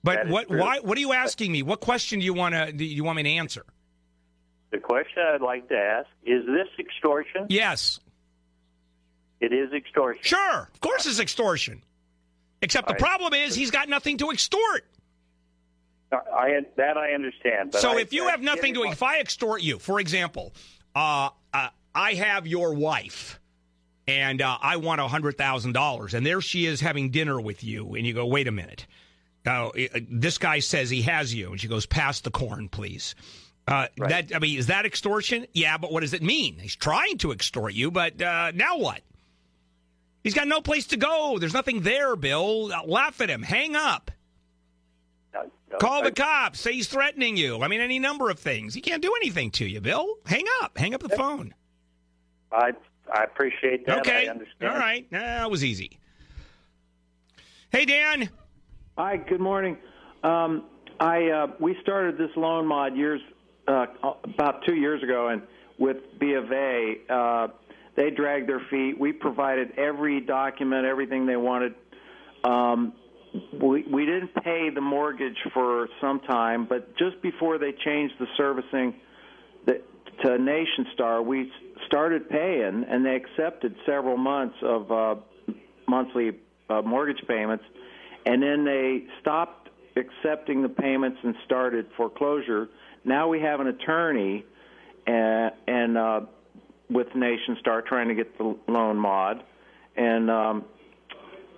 [0.04, 0.48] But what?
[0.48, 0.60] true.
[0.60, 0.80] Why?
[0.80, 1.62] What are you asking me?
[1.62, 2.72] What question do you want to?
[2.72, 3.64] Do you want me to answer?
[4.70, 7.46] The question I'd like to ask is this extortion?
[7.48, 8.00] Yes.
[9.40, 10.22] It is extortion.
[10.22, 10.68] Sure.
[10.74, 11.82] Of course, it's extortion.
[12.62, 13.00] Except the Right.
[13.02, 14.86] problem is he's got nothing to extort.
[16.12, 17.72] I that I understand.
[17.72, 20.54] But So I- if you I have nothing to, if I extort you, for example,
[20.94, 23.40] uh, uh, I have your wife,
[24.06, 27.64] and uh, I want a hundred thousand dollars, and there she is having dinner with
[27.64, 28.86] you, and you go, wait a minute,
[29.46, 29.70] uh,
[30.10, 33.14] this guy says he has you, and she goes, pass the corn, please.
[33.66, 34.10] Uh, Right.
[34.10, 35.46] That I mean, is that extortion?
[35.54, 36.58] Yeah, but what does it mean?
[36.58, 39.00] He's trying to extort you, but uh, now what?
[40.22, 41.38] He's got no place to go.
[41.38, 42.72] There's nothing there, Bill.
[42.72, 43.42] Uh, laugh at him.
[43.42, 44.10] Hang up.
[45.34, 46.60] No, no, Call I- the cops.
[46.60, 47.62] Say he's threatening you.
[47.62, 48.74] I mean, any number of things.
[48.74, 50.16] He can't do anything to you, Bill.
[50.26, 50.78] Hang up.
[50.78, 51.54] Hang up the phone.
[52.52, 52.72] I
[53.12, 53.98] I appreciate that.
[54.00, 54.26] Okay.
[54.28, 54.72] I understand.
[54.72, 55.10] All right.
[55.10, 55.98] Nah, that was easy.
[57.70, 58.28] Hey, Dan.
[58.98, 59.76] Hi, good morning.
[60.22, 60.64] Um,
[61.00, 63.20] I uh, we started this loan mod years
[63.66, 63.86] uh,
[64.24, 65.42] about two years ago, and
[65.78, 67.48] with B of A, uh,
[67.96, 68.98] they dragged their feet.
[68.98, 71.74] We provided every document, everything they wanted.
[72.44, 72.94] Um,
[73.52, 78.26] we we didn't pay the mortgage for some time, but just before they changed the
[78.36, 78.94] servicing
[80.22, 81.50] to Nationstar, we
[81.86, 85.14] started paying, and they accepted several months of uh,
[85.88, 86.32] monthly
[86.70, 87.64] uh, mortgage payments,
[88.26, 92.68] and then they stopped accepting the payments and started foreclosure.
[93.04, 94.44] Now we have an attorney,
[95.06, 96.20] and, and uh,
[96.92, 99.42] with Nationstar trying to get the loan mod,
[99.96, 100.64] and um,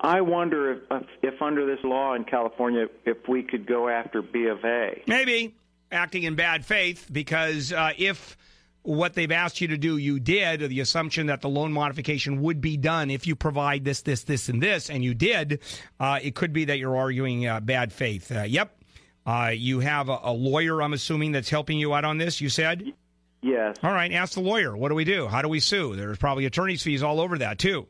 [0.01, 4.47] I wonder if, if, under this law in California, if we could go after B
[4.47, 5.03] of A.
[5.07, 5.55] Maybe
[5.91, 8.37] acting in bad faith because uh, if
[8.83, 12.61] what they've asked you to do you did, the assumption that the loan modification would
[12.61, 15.61] be done if you provide this, this, this, and this, and you did,
[15.99, 18.31] uh, it could be that you're arguing uh, bad faith.
[18.31, 18.77] Uh, yep.
[19.27, 22.51] Uh, you have a, a, lawyer, I'm assuming, that's helping you out on this, you
[22.51, 22.93] said?
[23.45, 23.77] Yes.
[23.83, 24.75] All right, ask the lawyer.
[24.75, 25.29] What do we do?
[25.29, 25.97] How do we sue?
[25.97, 27.87] There's probably attorney's fees all over that, too.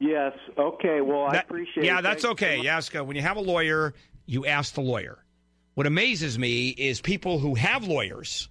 [0.00, 0.32] Yes.
[0.58, 1.00] Okay.
[1.00, 2.58] Well, that, I appreciate yeah, that's okay.
[2.58, 3.94] so Yaska, uh, when you have a lawyer,
[4.26, 5.24] you ask the lawyer.
[5.74, 8.48] What amazes me is people who have lawyers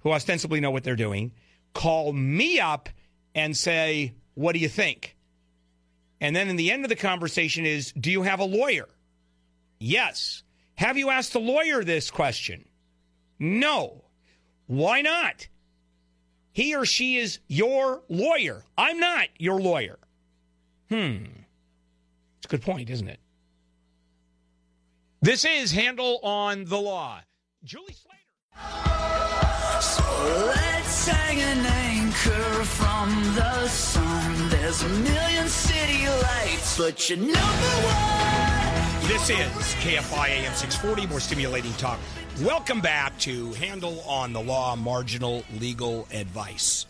[0.00, 1.32] who ostensibly know what they're doing
[1.74, 2.88] call me up
[3.34, 5.14] and say, What do you think?
[6.22, 8.88] And then in the end of the conversation is, Do you have a lawyer?
[9.78, 10.42] Yes.
[10.76, 12.64] Have you asked the lawyer this question?
[13.38, 14.04] No.
[14.72, 15.48] Why not?
[16.52, 18.64] He or she is your lawyer.
[18.78, 19.98] I'm not your lawyer.
[20.88, 21.24] Hmm.
[22.38, 23.20] It's a good point, isn't it?
[25.20, 27.20] This is Handel on the Law.
[27.62, 28.18] Julie Slater.
[29.82, 30.04] So
[30.46, 34.48] let's hang an anchor from the sun.
[34.48, 38.51] There's a million city lights, but you're one.
[39.02, 41.98] This is KFI AM 640, more stimulating talk.
[42.40, 46.86] Welcome back to Handel on the Law, marginal legal advice.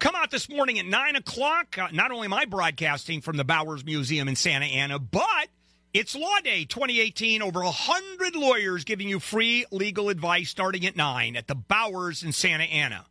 [0.00, 1.78] Come out this morning at 9 o'clock.
[1.78, 5.48] Uh, not only am I broadcasting from the Bowers Museum in Santa Ana, but
[5.94, 7.40] it's Law Day 2018.
[7.40, 12.32] Over 100 lawyers giving you free legal advice starting at 9 at the Bowers in
[12.32, 13.06] Santa Ana.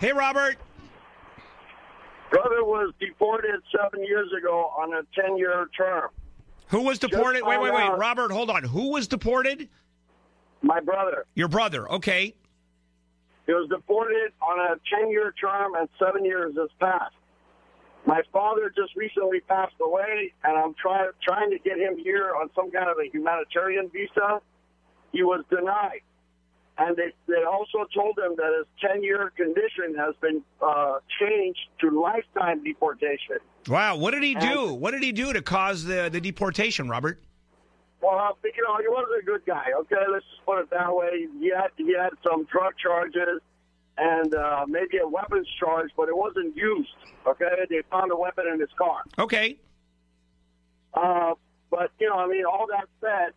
[0.00, 0.56] Hey, Robert.
[2.30, 6.10] Brother was deported seven years ago on a 10 year term.
[6.68, 7.42] Who was deported?
[7.44, 7.96] Wait, wait, wait.
[7.96, 8.64] Robert, hold on.
[8.64, 9.68] Who was deported?
[10.62, 11.24] My brother.
[11.34, 11.90] Your brother.
[11.92, 12.34] Okay.
[13.46, 17.14] He was deported on a 10 year term, and seven years has passed.
[18.04, 22.50] My father just recently passed away, and I'm try, trying to get him here on
[22.54, 24.40] some kind of a humanitarian visa.
[25.12, 26.02] He was denied.
[26.78, 31.60] And they, they also told him that his 10 year condition has been uh, changed
[31.80, 33.38] to lifetime deportation.
[33.66, 33.96] Wow.
[33.96, 34.68] What did he do?
[34.68, 37.18] And, what did he do to cause the, the deportation, Robert?
[38.02, 39.64] Well, you know, he wasn't a good guy.
[39.80, 41.26] Okay, let's just put it that way.
[41.40, 43.40] He had he had some drug charges
[43.98, 46.90] and uh, maybe a weapons charge, but it wasn't used.
[47.26, 49.02] Okay, they found a weapon in his car.
[49.18, 49.56] Okay.
[50.94, 51.34] Uh,
[51.70, 53.32] but you know, I mean, all that said,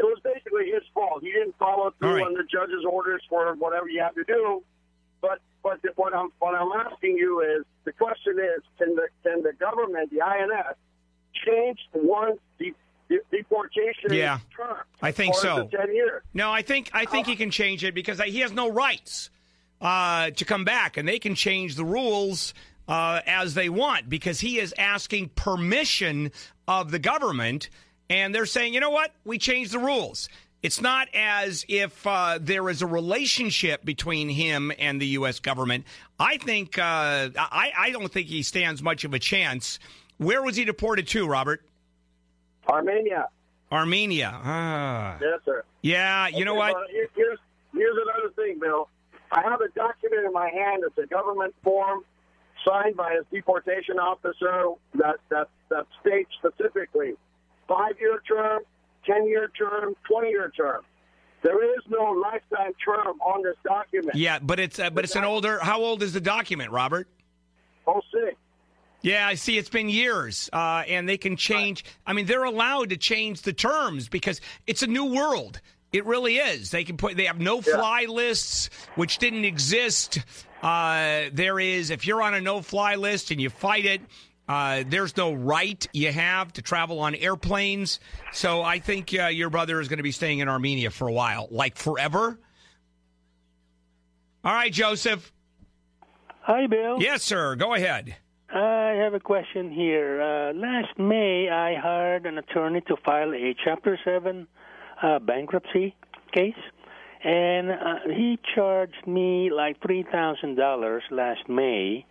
[0.00, 1.22] it was basically his fault.
[1.22, 2.26] He didn't follow through right.
[2.26, 4.62] on the judge's orders for whatever you have to do.
[5.20, 9.42] But but what I'm what I'm asking you is the question is can the can
[9.42, 10.76] the government the INS
[11.44, 12.74] change one de-
[13.30, 14.78] deportation yeah, term?
[15.02, 15.68] I think so.
[15.70, 16.22] Ten years.
[16.32, 19.28] No, I think I think he can change it because he has no rights
[19.82, 22.54] uh, to come back, and they can change the rules.
[22.88, 26.32] Uh, as they want, because he is asking permission
[26.66, 27.70] of the government,
[28.10, 30.28] and they're saying, you know what, we changed the rules.
[30.62, 35.40] It's not as if uh, there is a relationship between him and the U.S.
[35.40, 35.86] government.
[36.18, 39.78] I think uh, I, I don't think he stands much of a chance.
[40.18, 41.62] Where was he deported to, Robert?
[42.68, 43.28] Armenia.
[43.72, 44.32] Armenia.
[44.34, 45.16] Ah.
[45.18, 45.64] Yes, sir.
[45.80, 46.76] Yeah, you okay, know what?
[46.90, 47.38] Here's
[47.72, 48.88] here's another thing, Bill.
[49.32, 50.82] I have a document in my hand.
[50.84, 52.04] It's a government form
[52.66, 57.14] signed by his deportation officer that that that states specifically
[57.70, 58.62] five year term,
[59.06, 60.82] 10 year term, 20 year term.
[61.42, 64.14] There is no lifetime term on this document.
[64.14, 65.58] Yeah, but it's uh, but it's an older.
[65.62, 67.08] How old is the document, Robert?
[67.86, 68.36] Oh six.
[69.00, 69.56] Yeah, I see.
[69.56, 71.86] It's been years, uh, and they can change.
[72.06, 75.62] I mean, they're allowed to change the terms because it's a new world.
[75.94, 76.70] It really is.
[76.70, 77.16] They can put.
[77.16, 78.08] They have no fly yeah.
[78.08, 80.18] lists, which didn't exist.
[80.62, 81.88] Uh, there is.
[81.88, 84.02] If you're on a no fly list and you fight it,
[84.50, 88.00] uh, there's no right you have to travel on airplanes.
[88.32, 91.12] So I think uh, your brother is going to be staying in Armenia for a
[91.12, 92.36] while, like forever.
[94.42, 95.32] All right, Joseph.
[96.40, 97.00] Hi, Bill.
[97.00, 97.54] Yes, sir.
[97.54, 98.16] Go ahead.
[98.52, 100.20] I have a question here.
[100.20, 104.48] Uh, last May, I hired an attorney to file a Chapter 7
[105.02, 105.94] a bankruptcy
[106.32, 106.54] case,
[107.22, 112.04] and uh, he charged me like three thousand dollars last May,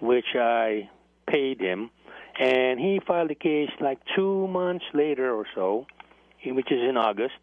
[0.00, 0.90] which I
[1.32, 1.90] paid him,
[2.38, 5.86] and he filed the case like two months later or so,
[6.44, 7.34] which is in August.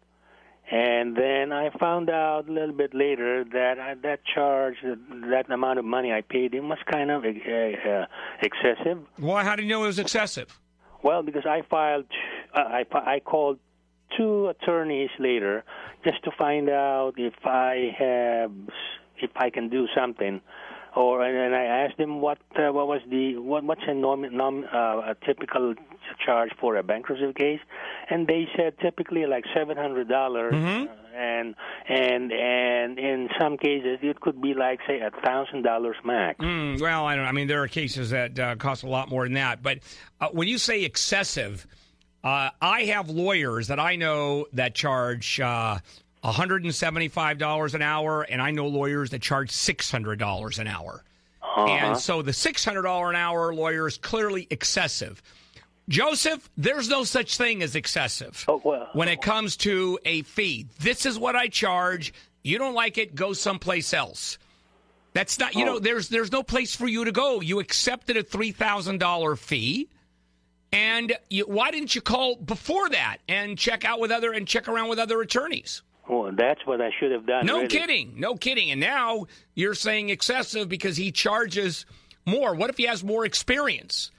[0.70, 5.80] And then I found out a little bit later that I, that charge, that amount
[5.80, 8.06] of money I paid him was kind of uh, uh,
[8.40, 8.98] excessive.
[9.16, 9.42] Why?
[9.42, 10.60] How do you know it was excessive?
[11.02, 12.06] Well, because I filed,
[12.54, 13.58] uh, I I called
[14.16, 15.64] two attorneys later
[16.04, 18.52] just to find out if I have,
[19.16, 20.40] if I can do something
[20.96, 24.64] or and I asked them what uh, what was the what what's a norm, norm
[24.72, 25.74] uh, a typical
[26.24, 27.60] charge for a bankruptcy case,
[28.08, 30.88] and they said typically like seven hundred dollars, mm-hmm.
[30.88, 31.54] uh, and
[31.88, 36.40] and and in some cases it could be like say a thousand dollars max.
[36.40, 37.26] Mm, well, I don't.
[37.26, 39.78] I mean, there are cases that uh, cost a lot more than that, but
[40.20, 41.66] uh, when you say excessive.
[42.22, 45.78] Uh, I have lawyers that I know that charge uh,
[46.24, 51.02] $175 an hour, and I know lawyers that charge $600 an hour.
[51.42, 51.66] Uh-huh.
[51.66, 55.22] And so the $600 an hour lawyer is clearly excessive.
[55.88, 58.88] Joseph, there's no such thing as excessive oh, well.
[58.92, 60.66] when it comes to a fee.
[60.78, 62.12] This is what I charge.
[62.42, 64.38] You don't like it, go someplace else.
[65.14, 65.66] That's not, you oh.
[65.66, 67.40] know, there's there's no place for you to go.
[67.40, 69.88] You accepted a $3,000 fee.
[70.72, 74.68] And you, why didn't you call before that and check out with other and check
[74.68, 75.82] around with other attorneys?
[76.10, 77.46] Well, that's what I should have done.
[77.46, 77.68] No really.
[77.68, 78.14] kidding.
[78.16, 78.72] No kidding.
[78.72, 81.86] And now you're saying excessive because he charges
[82.26, 82.52] more.
[82.54, 84.10] What if he has more experience?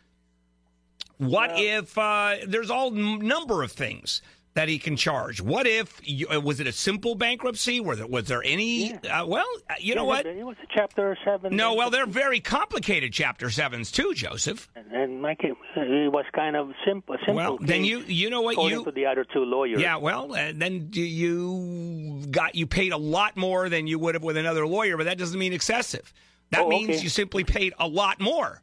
[1.17, 4.21] What well, if uh, there's all number of things
[4.53, 5.41] that he can charge.
[5.41, 7.79] What if you, uh, was it a simple bankruptcy?
[7.79, 8.89] Was there, was there any?
[8.89, 9.21] Yeah.
[9.21, 10.25] Uh, well, uh, you yeah, know what?
[10.25, 11.55] It was a Chapter Seven.
[11.55, 14.69] No, well, they're very complicated Chapter Sevens too, Joseph.
[14.75, 17.15] And, and my case, it was kind of simple.
[17.25, 19.79] simple well, then you you know what you to the other two lawyers.
[19.79, 24.23] Yeah, well, uh, then you got you paid a lot more than you would have
[24.23, 26.13] with another lawyer, but that doesn't mean excessive.
[26.49, 26.99] That oh, means okay.
[26.99, 28.61] you simply paid a lot more.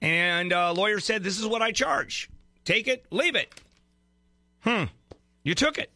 [0.00, 2.30] And a lawyer said, "This is what I charge.
[2.64, 3.52] Take it, leave it."
[4.60, 4.84] Hmm.
[5.44, 5.90] You took it.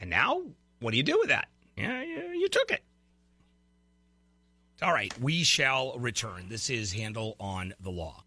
[0.00, 0.42] And now,
[0.80, 1.48] what do you do with that?
[1.76, 2.82] Yeah, you, you took it.
[4.82, 6.46] All right, we shall return.
[6.48, 8.24] This is Handel on the Law.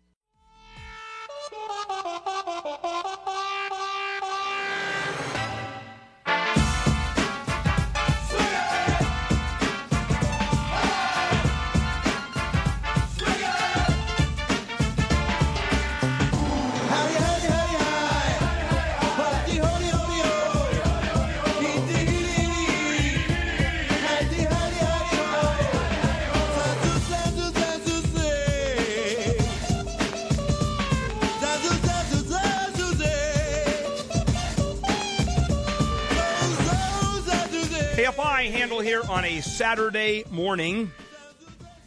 [38.96, 40.90] Here on a Saturday morning.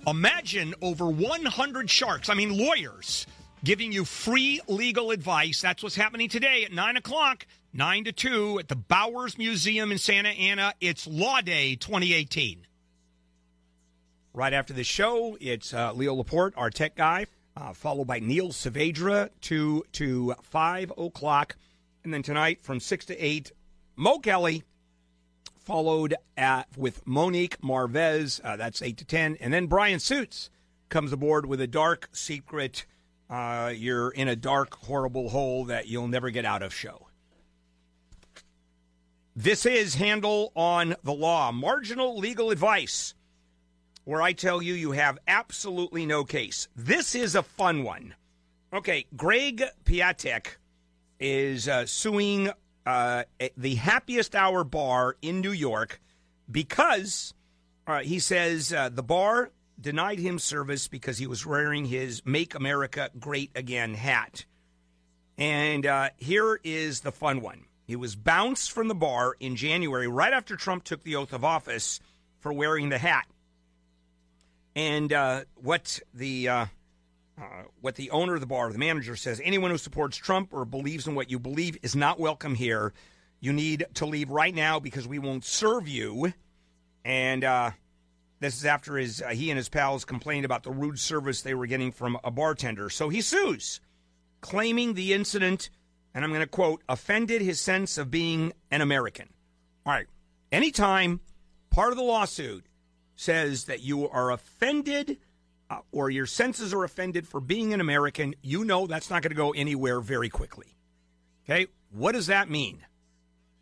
[0.07, 3.27] Imagine over 100 sharks, I mean lawyers,
[3.65, 5.63] giving you free legal advice.
[5.63, 9.97] That's what's happening today at 9 o'clock, 9 to 2 at the Bowers Museum in
[9.97, 10.75] Santa Ana.
[10.83, 12.67] It's Law Day 2018.
[14.35, 17.25] Right after the show, it's uh, Leo Laporte, our tech guy,
[17.57, 21.57] uh, followed by Neil Saavedra, 2 to 5 o'clock.
[22.05, 23.53] And then tonight from 6 to 8,
[23.97, 24.65] Mo Kelly
[25.69, 28.41] followed at with Monique Marvez.
[28.43, 30.49] Uh, that's eight to ten, and then Brian Suits
[30.89, 32.87] comes aboard with a dark secret.
[33.29, 36.73] Uh, you're in a dark, horrible hole that you'll never get out of.
[36.73, 37.09] Show.
[39.37, 43.13] This is Handel on the Law, marginal legal advice,
[44.05, 46.69] where I tell you you have absolutely no case.
[46.75, 48.15] This is a fun one.
[48.73, 50.47] Okay, Greg Piatek
[51.21, 52.51] is uh, suing
[52.89, 53.25] uh,
[53.55, 56.01] the happiest hour bar in New York
[56.51, 57.35] because
[57.87, 62.55] uh, he says uh, the bar denied him service because he was wearing his Make
[62.55, 64.47] America Great Again hat.
[65.37, 67.67] And uh, here is the fun one.
[67.85, 71.45] He was bounced from the bar in January, right after Trump took the oath of
[71.45, 72.01] office,
[72.41, 73.27] for wearing the hat.
[74.75, 76.69] And uh, what the
[77.41, 80.65] uh, what the owner of the bar, the manager, says anyone who supports Trump or
[80.65, 82.93] believes in what you believe is not welcome here.
[83.41, 86.33] You need to leave right now because we won't serve you.
[87.05, 87.71] And uh,
[88.41, 91.55] this is after his uh, he and his pals complained about the rude service they
[91.55, 92.91] were getting from a bartender.
[92.91, 93.81] So he sues,
[94.41, 95.71] claiming the incident,
[96.15, 99.29] and I'm going to quote, offended his sense of being an American.
[99.87, 100.07] All right.
[100.51, 101.21] Anytime
[101.71, 102.65] part of the lawsuit
[103.15, 105.19] says that you are offended
[105.71, 109.31] uh, or your senses are offended for being an American, you know that's not going
[109.31, 110.77] to go anywhere very quickly.
[111.45, 111.67] Okay?
[111.91, 112.85] What does that mean?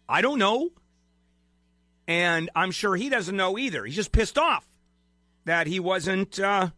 [0.09, 0.71] I don't know.
[2.09, 3.85] And I'm sure he doesn't know either.
[3.85, 4.67] He's just pissed off
[5.45, 6.71] that he wasn't uh,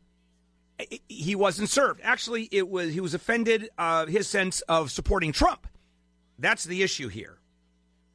[1.08, 2.00] he wasn't served.
[2.02, 5.66] Actually, it was he was offended uh, his sense of supporting Trump.
[6.38, 7.38] That's the issue here.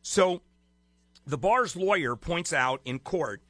[0.01, 0.41] So,
[1.27, 3.41] the bar's lawyer points out in court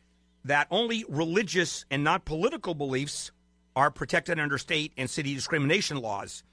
[0.46, 3.32] that only religious and not political beliefs
[3.76, 6.44] are protected under state and city discrimination laws,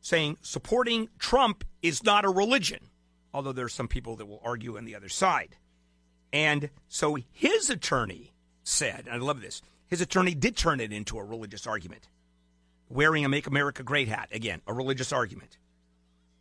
[0.00, 2.90] saying supporting Trump is not a religion,
[3.34, 5.56] although there are some people that will argue on the other side.
[6.32, 11.18] And so his attorney said, and I love this, his attorney did turn it into
[11.18, 12.08] a religious argument.
[12.90, 15.58] Wearing a Make America Great hat, again, a religious argument.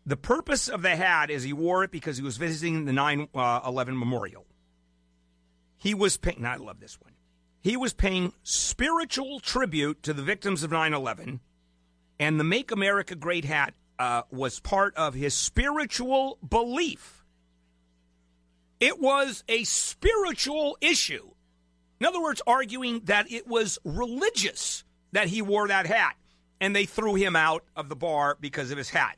[0.06, 3.28] The purpose of the hat is he wore it because he was visiting the 9
[3.36, 4.46] uh, 11 memorial.
[5.78, 7.12] He was paying, I love this one.
[7.68, 11.42] He was paying spiritual tribute to the victims of 9 11,
[12.18, 17.26] and the Make America Great hat uh, was part of his spiritual belief.
[18.80, 21.32] It was a spiritual issue.
[22.00, 26.16] In other words, arguing that it was religious that he wore that hat,
[26.62, 29.18] and they threw him out of the bar because of his hat.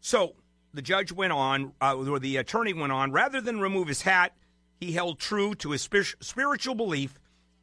[0.00, 0.36] So
[0.72, 4.32] the judge went on, uh, or the attorney went on, rather than remove his hat,
[4.80, 7.18] he held true to his spiritual belief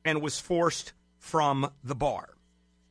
[0.06, 2.36] and was forced from the bar.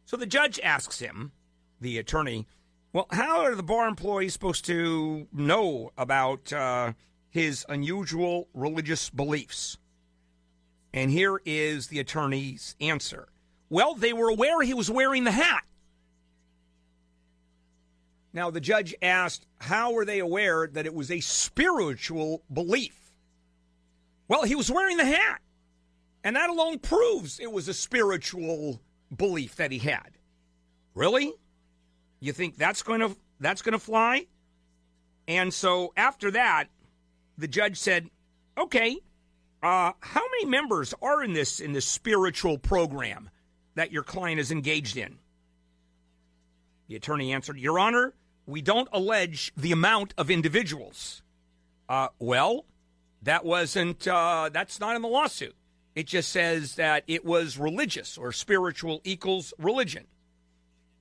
[0.04, 1.32] So the judge asks him,
[1.80, 2.46] the attorney,
[2.92, 6.92] well, how are the bar employees supposed to know about uh,
[7.30, 9.78] his unusual religious beliefs?
[10.92, 13.28] And here is the attorney's answer.
[13.68, 15.64] Well, they were aware he was wearing the hat.
[18.32, 23.12] Now, the judge asked, How were they aware that it was a spiritual belief?
[24.28, 25.40] Well, he was wearing the hat.
[26.24, 28.80] And that alone proves it was a spiritual
[29.14, 30.16] belief that he had.
[30.94, 31.34] Really?
[32.18, 34.26] You think that's going to that's going to fly?
[35.28, 36.68] And so after that,
[37.36, 38.08] the judge said,
[38.56, 38.98] "Okay,
[39.62, 43.28] uh, how many members are in this in this spiritual program
[43.74, 45.18] that your client is engaged in?"
[46.88, 48.14] The attorney answered, "Your Honor,
[48.46, 51.22] we don't allege the amount of individuals."
[51.86, 52.64] Uh, well,
[53.20, 54.08] that wasn't.
[54.08, 55.54] Uh, that's not in the lawsuit.
[55.94, 60.06] It just says that it was religious or spiritual equals religion.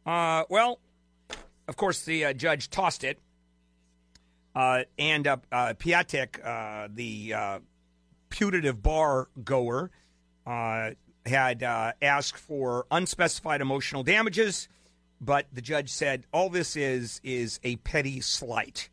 [0.06, 0.80] Uh, well,
[1.68, 3.20] of course, the uh, judge tossed it.
[4.56, 7.60] Uh, and uh, uh Piatek, uh, the uh,
[8.30, 9.90] putative bar goer,
[11.26, 14.68] had asked for unspecified emotional damages,
[15.22, 18.90] but the judge said all this is is a petty slight.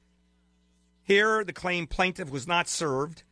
[1.02, 3.24] Here, the claim plaintiff was not served,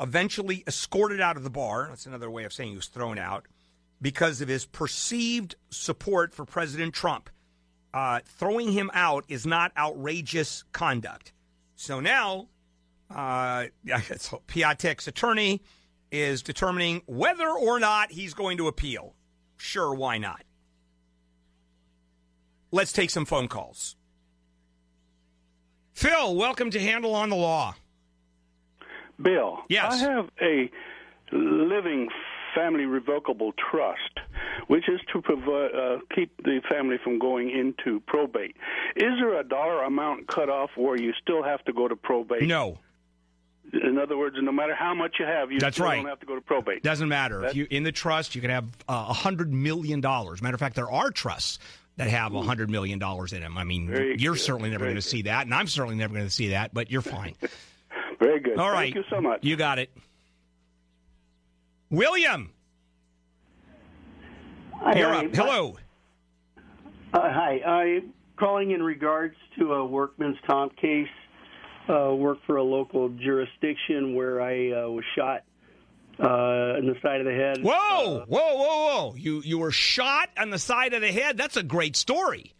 [0.00, 1.86] eventually escorted out of the bar.
[1.88, 3.46] That's another way of saying he was thrown out
[4.00, 7.30] because of his perceived support for President Trump.
[7.92, 11.32] Uh, throwing him out is not outrageous conduct.
[11.76, 12.48] So now,
[13.08, 15.62] uh, Piatek's attorney
[16.10, 19.14] is determining whether or not he's going to appeal.
[19.56, 20.42] Sure, why not?
[22.70, 23.96] Let's take some phone calls.
[25.92, 27.76] Phil, welcome to Handel on the Law.
[29.20, 29.58] Bill.
[29.68, 29.92] Yes.
[29.92, 30.70] I have a
[31.32, 32.08] living
[32.54, 34.20] family revocable trust,
[34.68, 38.56] which is to provide, uh, keep the family from going into probate.
[38.96, 42.42] Is there a dollar amount cut off where you still have to go to probate?
[42.42, 42.78] No.
[43.72, 45.96] In other words, no matter how much you have, you That's still right.
[45.96, 46.82] don't have to go to probate.
[46.82, 47.40] Doesn't matter.
[47.40, 50.42] That's, if you in the trust, you can have uh, a uh, hundred million dollars.
[50.42, 51.58] Matter of fact, there are trusts
[51.96, 53.56] that have a hundred million dollars in them.
[53.56, 54.40] I mean, Very you're good.
[54.40, 56.74] certainly never going to see that, and I'm certainly never going to see that.
[56.74, 57.34] But you're fine.
[58.24, 58.58] Very good.
[58.58, 58.94] All right.
[58.94, 59.40] Thank you so much.
[59.42, 59.90] You got it.
[61.90, 62.50] William.
[64.76, 65.34] Hi, You're up.
[65.34, 65.76] Hello.
[67.12, 67.60] Uh, hi.
[67.60, 71.08] I'm calling in regards to a workman's comp case.
[71.86, 75.42] Uh, work for a local jurisdiction where I uh, was shot
[76.18, 77.58] uh, in the side of the head.
[77.62, 79.14] Whoa, whoa, whoa, whoa!
[79.16, 81.36] You you were shot on the side of the head.
[81.36, 82.54] That's a great story.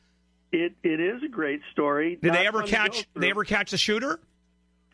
[0.52, 2.16] It it is a great story.
[2.16, 3.08] Did Not they ever fun to go catch?
[3.16, 4.20] They ever catch the shooter?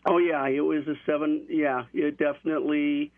[0.06, 1.46] Oh yeah, it was a seven.
[1.48, 3.12] Yeah, it definitely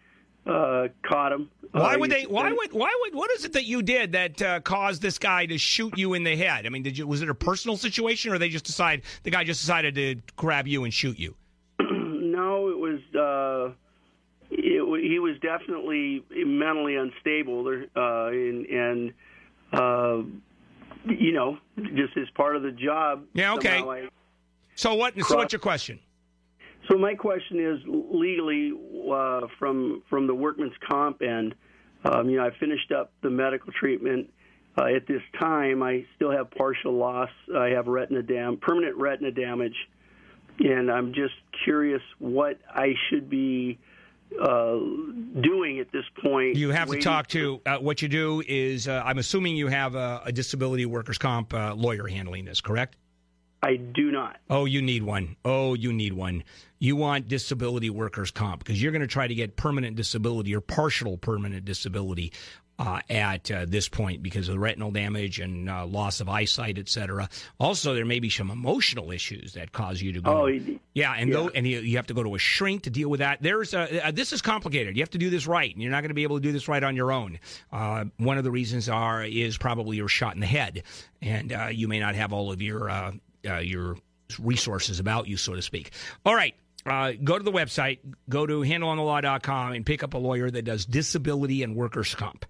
[0.47, 1.49] uh, caught him.
[1.71, 2.25] Why Uh, would they?
[2.25, 2.73] Why would?
[2.73, 3.15] Why would?
[3.15, 6.25] What is it that you did that uh, caused this guy to shoot you in
[6.25, 6.67] the head?
[6.67, 7.07] I mean, did you?
[7.07, 10.67] Was it a personal situation, or they just decide the guy just decided to grab
[10.67, 11.35] you and shoot you?
[11.81, 13.01] no, it was.
[13.15, 13.75] Uh,
[14.51, 17.67] it, he was definitely mentally unstable,
[17.97, 19.13] uh, and, and
[19.73, 20.23] uh,
[21.07, 21.59] you know,
[21.95, 23.25] just as part of the job.
[23.33, 24.09] Yeah, okay.
[24.75, 25.15] So what?
[25.25, 26.01] So what's your question?
[26.91, 28.73] So my question is legally
[29.11, 31.55] uh, from from the workman's comp end.
[32.05, 34.29] Um, you know, I finished up the medical treatment.
[34.77, 37.29] Uh, at this time, I still have partial loss.
[37.55, 39.77] I have retina dam, permanent retina damage
[40.61, 43.79] and I'm just curious what I should be
[44.41, 44.79] uh,
[45.41, 46.57] doing at this point.
[46.57, 49.95] You have to talk to uh, what you do is uh, I'm assuming you have
[49.95, 52.97] a, a disability workers comp uh, lawyer handling this, correct?
[53.63, 54.39] I do not.
[54.51, 55.37] Oh, you need one.
[55.45, 56.43] Oh, you need one.
[56.81, 60.61] You want disability workers comp because you're going to try to get permanent disability or
[60.61, 62.33] partial permanent disability
[62.81, 66.79] uh, at uh, this point because of the retinal damage and uh, loss of eyesight,
[66.79, 67.29] et cetera.
[67.61, 70.43] Also, there may be some emotional issues that cause you to go.
[70.43, 70.47] Oh,
[70.95, 71.37] yeah, and yeah.
[71.37, 73.41] Though, and you, you have to go to a shrink to deal with that.
[73.41, 74.97] There's a, uh, this is complicated.
[74.97, 76.51] You have to do this right, and you're not going to be able to do
[76.51, 77.39] this right on your own.
[77.71, 80.83] Uh, one of the reasons are is probably you're shot in the head,
[81.21, 82.91] and uh, you may not have all of your
[83.49, 83.97] uh, your
[84.39, 85.93] resources about you, so to speak.
[86.25, 86.55] All right.
[86.85, 90.85] Uh, go to the website, go to handelonthelaw.com and pick up a lawyer that does
[90.85, 92.45] disability and workers' comp.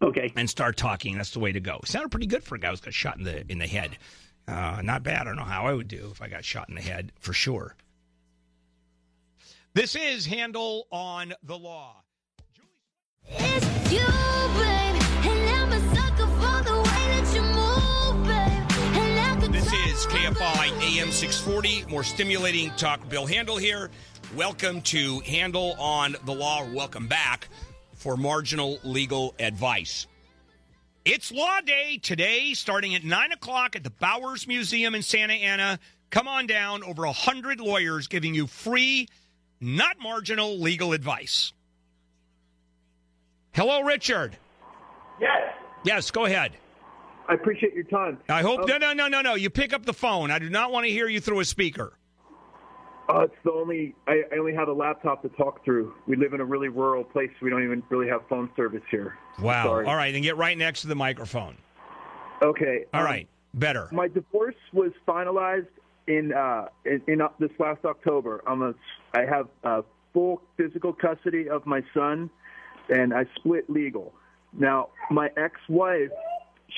[0.00, 0.32] Okay.
[0.36, 1.16] And start talking.
[1.16, 1.80] That's the way to go.
[1.84, 3.98] Sounded pretty good for a guy who's got shot in the in the head.
[4.46, 5.22] Uh, not bad.
[5.22, 7.32] I don't know how I would do if I got shot in the head, for
[7.32, 7.74] sure.
[9.74, 11.96] This is Handel on the Law.
[19.68, 21.84] This is KFI AM 640.
[21.90, 23.06] More stimulating talk.
[23.10, 23.90] Bill Handel here.
[24.34, 26.64] Welcome to Handel on the Law.
[26.72, 27.48] Welcome back
[27.92, 30.06] for marginal legal advice.
[31.04, 35.78] It's Law Day today, starting at 9 o'clock at the Bowers Museum in Santa Ana.
[36.08, 36.82] Come on down.
[36.82, 39.06] Over 100 lawyers giving you free,
[39.60, 41.52] not marginal legal advice.
[43.52, 44.34] Hello, Richard.
[45.20, 45.52] Yes.
[45.84, 46.52] Yes, go ahead.
[47.28, 48.18] I appreciate your time.
[48.28, 48.60] I hope.
[48.60, 49.34] Um, no, no, no, no, no.
[49.34, 50.30] You pick up the phone.
[50.30, 51.92] I do not want to hear you through a speaker.
[53.08, 55.94] Uh, it's the only I, I only have a laptop to talk through.
[56.06, 57.30] We live in a really rural place.
[57.40, 59.16] We don't even really have phone service here.
[59.40, 59.64] Wow.
[59.64, 59.86] Sorry.
[59.86, 61.56] All right, then get right next to the microphone.
[62.42, 62.84] Okay.
[62.92, 63.28] All um, right.
[63.54, 63.88] Better.
[63.92, 65.68] My divorce was finalized
[66.06, 68.42] in uh, in, in uh, this last October.
[68.46, 68.74] I'm a,
[69.14, 72.30] I have uh, full physical custody of my son,
[72.88, 74.12] and I split legal.
[74.52, 76.10] Now, my ex-wife,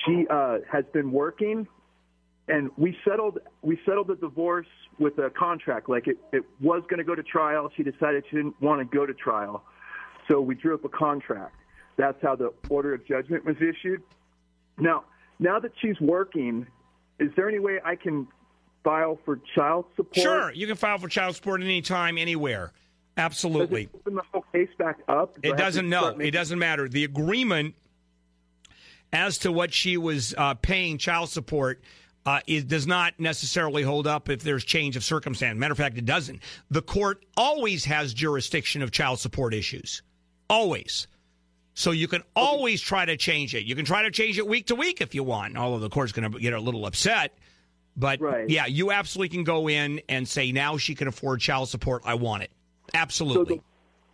[0.05, 1.67] she uh, has been working,
[2.49, 4.67] and we settled we settled the divorce
[4.99, 5.89] with a contract.
[5.89, 7.71] Like it, it was going to go to trial.
[7.77, 9.65] She decided she didn't want to go to trial,
[10.29, 11.57] so we drew up a contract.
[11.97, 14.03] That's how the order of judgment was issued.
[14.79, 15.05] Now,
[15.39, 16.67] now that she's working,
[17.19, 18.27] is there any way I can
[18.83, 20.17] file for child support?
[20.17, 22.73] Sure, you can file for child support anytime, anywhere.
[23.17, 23.87] Absolutely.
[23.87, 25.35] Does it open the whole case back up?
[25.43, 26.01] Do It to doesn't know.
[26.13, 26.89] start It doesn't matter.
[26.89, 27.75] The agreement
[29.13, 31.81] as to what she was uh, paying child support
[32.27, 35.59] uh, it does not necessarily hold up if there's change of circumstance.
[35.59, 36.41] Matter of fact, it doesn't.
[36.71, 40.03] The court always has jurisdiction of child support issues.
[40.49, 41.07] Always.
[41.75, 43.65] So you can always try to change it.
[43.65, 46.13] You can try to change it week to week if you want, although the court's
[46.13, 47.39] going to get a little upset.
[47.97, 52.03] But yeah, you absolutely can go in and say, now she can afford child support.
[52.05, 52.51] I want it.
[52.93, 53.57] Absolutely.
[53.57, 53.63] So the,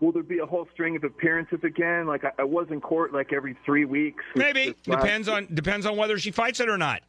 [0.00, 2.06] will there be a whole string of appearances again?
[2.06, 4.22] Like I, I was in court like every three weeks.
[4.34, 7.02] Maybe This last- depends on depends on whether she fights it or not.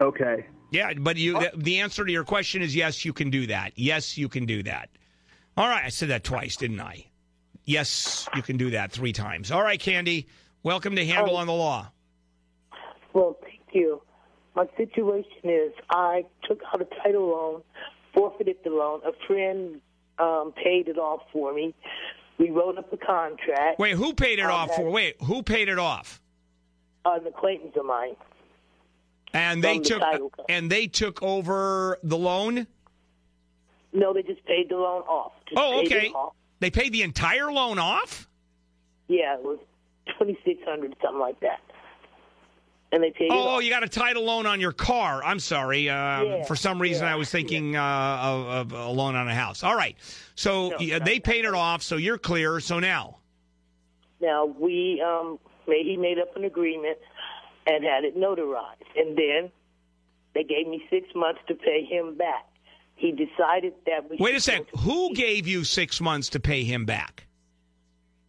[0.00, 0.46] Okay.
[0.70, 3.72] Yeah, but you the, the answer to your question is yes, you can do that.
[3.76, 4.90] Yes, you can do that.
[5.56, 7.06] All right, I said that twice, didn't I?
[7.64, 9.50] Yes, you can do that three times.
[9.50, 10.28] All right, Candy,
[10.62, 11.90] welcome to Handel on the Law.
[13.12, 14.00] Well, thank you.
[14.54, 17.62] My situation is I took out a title loan,
[18.14, 19.00] forfeited the loan.
[19.06, 19.80] A friend
[20.18, 21.74] um, paid it off for me.
[22.38, 23.78] We wrote up a contract.
[23.78, 24.90] Wait, who paid it Um, off for?
[24.90, 26.20] Wait, who paid it off?
[27.04, 28.16] An acquaintance of mine.
[29.34, 32.66] And they From the took and they took over the loan.
[33.92, 35.32] No, they just paid the loan off.
[35.48, 36.08] Just Oh, okay.
[36.08, 36.34] off.
[36.60, 38.28] They paid the entire loan off.
[39.08, 39.58] Yeah, it was
[40.16, 41.60] twenty six hundred, something like that.
[42.90, 45.22] And they it Oh, you got a title loan on your car.
[45.22, 45.90] I'm sorry.
[45.90, 49.34] Um, Yeah, for some reason, I was thinking uh, of, of a loan on a
[49.34, 49.62] house.
[49.62, 49.96] All right.
[50.34, 52.60] So yeah, they paid it off, so you're clear.
[52.60, 53.18] So now,
[54.20, 56.98] Now we um made he made up an agreement
[57.66, 59.50] and had it notarized, and then
[60.34, 62.46] they gave me six months to pay him back.
[62.96, 64.80] He decided that we wait a should sec.
[64.80, 67.26] Who gave you six months to pay him back?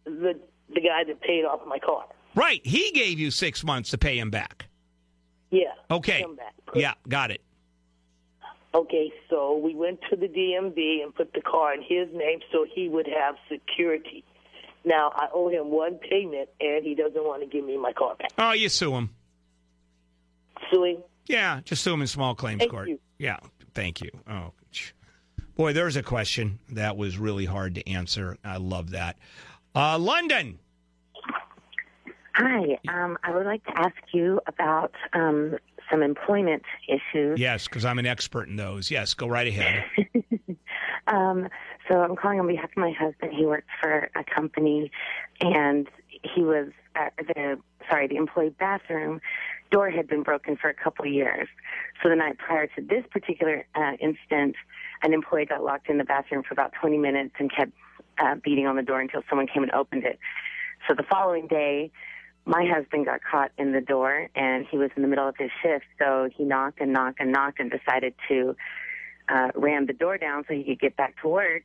[0.04, 0.38] the
[0.72, 2.04] the guy that paid off my car.
[2.34, 2.64] Right.
[2.64, 4.66] He gave you six months to pay him back.
[5.50, 5.72] Yeah.
[5.90, 6.24] Okay.
[6.36, 6.54] Back.
[6.74, 7.42] Yeah, got it.
[8.72, 12.64] Okay, so we went to the DMV and put the car in his name so
[12.72, 14.24] he would have security.
[14.84, 18.14] Now I owe him one payment, and he doesn't want to give me my car
[18.14, 18.30] back.
[18.38, 19.10] Oh, you sue him.
[20.70, 21.02] Suing?
[21.26, 22.88] Yeah, just sue him in small claims Thank court.
[22.88, 23.00] you.
[23.18, 23.38] Yeah,
[23.74, 24.10] thank you.
[24.28, 24.52] Oh,
[25.56, 28.36] boy, there's a question that was really hard to answer.
[28.44, 29.18] I love that.
[29.74, 30.60] Uh, London.
[32.42, 35.58] Hi, um, I would like to ask you about um,
[35.90, 37.38] some employment issues.
[37.38, 38.90] Yes, because I'm an expert in those.
[38.90, 39.84] Yes, go right ahead.
[41.06, 41.50] um,
[41.86, 43.32] so I'm calling on behalf of my husband.
[43.36, 44.90] He works for a company,
[45.42, 45.86] and
[46.34, 47.58] he was at the
[47.90, 49.20] sorry the employee bathroom
[49.70, 51.46] door had been broken for a couple of years.
[52.02, 54.54] So the night prior to this particular uh, instance,
[55.02, 57.72] an employee got locked in the bathroom for about 20 minutes and kept
[58.16, 60.18] uh, beating on the door until someone came and opened it.
[60.88, 61.92] So the following day,
[62.44, 65.50] my husband got caught in the door and he was in the middle of his
[65.62, 65.84] shift.
[65.98, 68.56] So he knocked and knocked and knocked and decided to
[69.28, 71.64] uh, ram the door down so he could get back to work.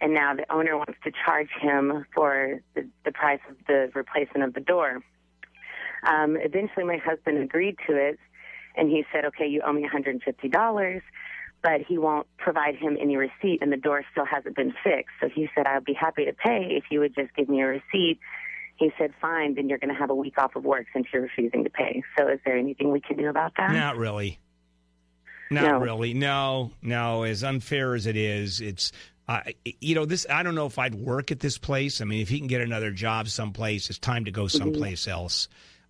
[0.00, 4.44] And now the owner wants to charge him for the, the price of the replacement
[4.44, 5.02] of the door.
[6.06, 8.18] Um, eventually, my husband agreed to it,
[8.76, 11.02] and he said, "Okay, you owe me $150."
[11.62, 15.14] But he won't provide him any receipt, and the door still hasn't been fixed.
[15.20, 17.66] So he said, "I'd be happy to pay if you would just give me a
[17.66, 18.18] receipt."
[18.80, 21.22] He said, "Fine, then you're going to have a week off of work since you're
[21.22, 23.72] refusing to pay." So, is there anything we can do about that?
[23.72, 24.38] Not really.
[25.50, 25.78] Not No.
[25.80, 26.14] really.
[26.14, 27.24] No, no.
[27.24, 28.90] As unfair as it is, it's
[29.28, 29.42] uh,
[29.80, 30.26] you know this.
[30.30, 32.00] I don't know if I'd work at this place.
[32.00, 35.48] I mean, if he can get another job someplace, it's time to go someplace else.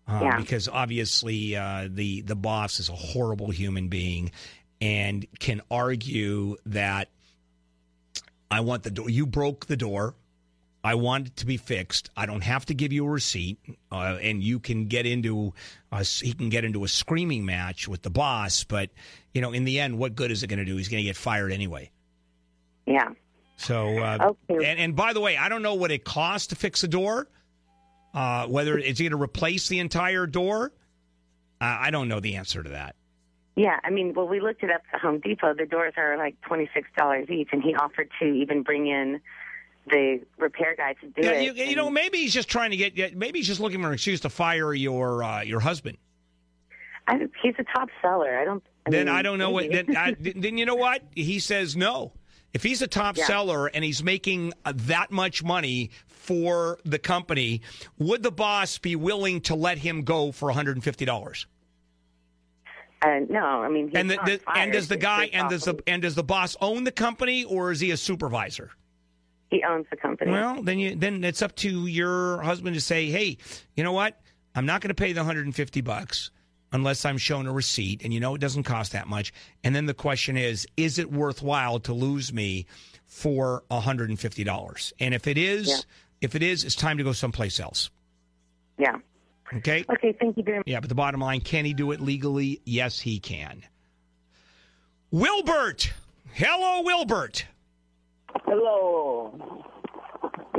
[0.09, 0.37] Uh, Yeah.
[0.39, 4.33] Because obviously, uh, the the boss is a horrible human being,
[4.81, 7.09] and can argue that
[8.51, 9.09] I want the door.
[9.09, 10.17] You broke the door.
[10.83, 12.11] I want it to be fixed.
[12.17, 13.59] I don't have to give you a receipt,
[13.93, 15.53] uh, and you can get into
[15.93, 18.65] a, he can get into a screaming match with the boss.
[18.65, 18.91] But
[19.35, 20.77] you know, in the end, what good is it going to do?
[20.77, 21.91] He's going to get fired anyway.
[22.87, 23.11] Yeah.
[23.57, 26.83] So, uh, and, and by the way, I don't know what it costs to fix
[26.83, 27.29] a door.
[28.15, 30.73] Uh, whether it's going to replace the entire door,
[31.61, 32.97] I don't know the answer to that.
[33.55, 35.53] Yeah, I mean, well, we looked it up at Home Depot.
[35.55, 39.21] The doors are like twenty six dollars each, and he offered to even bring in
[39.89, 41.57] the repair guy to do Yeah, it.
[41.57, 43.17] you, you know, maybe he's just trying to get.
[43.17, 45.99] Maybe he's just looking for an excuse to fire your uh, your husband.
[47.09, 48.39] I, he's a top seller.
[48.39, 48.63] I don't.
[48.87, 49.71] I then mean, I don't know what.
[49.71, 51.03] Then, I, then you know what?
[51.15, 52.13] He says no.
[52.53, 53.27] If he's a top Yeah.
[53.27, 57.63] seller and he's making uh, that much money for the company,
[57.99, 61.47] would the boss be willing to let him go for one hundred and fifty dollars?
[63.03, 65.65] Uh, no, I mean, he's And the, not the- and does the guy and does
[65.65, 68.71] the and does the boss own the company or is he a supervisor?
[69.51, 70.31] He owns the company?
[70.31, 73.37] Well, then you then it's up to your husband to say, "Hey,
[73.77, 74.21] you know what?
[74.55, 76.31] I'm not going to pay the 150 bucks
[76.73, 79.33] unless I'm shown a receipt, and you know it doesn't cost that much."
[79.65, 82.67] And then the question is, is it worthwhile to lose me
[83.07, 84.93] for 150 dollars?
[85.01, 85.77] And if it is, Yeah.
[86.21, 87.91] if it is, it's time to go someplace else.
[88.79, 88.97] Yeah.
[89.53, 89.85] Okay.
[89.91, 90.13] Okay.
[90.13, 90.69] Thank you very much.
[90.69, 92.61] Yeah, but the bottom line, can he do it legally?
[92.65, 93.65] Yes, he can.
[95.11, 95.93] Wilbert,
[96.35, 97.47] hello, Wilbert.
[98.45, 99.10] Hello.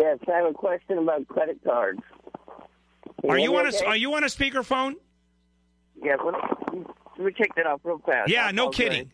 [0.02, 2.00] Yes, I have a question about credit cards.
[3.24, 4.96] Are hear you on a are you on a speakerphone?
[6.02, 6.34] Yeah, let
[6.74, 6.84] me,
[7.20, 8.28] let me check that off real fast.
[8.28, 9.12] Yeah, no kidding.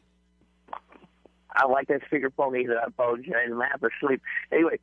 [1.53, 2.79] I like that speakerphone either.
[2.79, 3.33] I apologize.
[3.51, 4.21] I'm half asleep.
[4.49, 4.79] Anyway,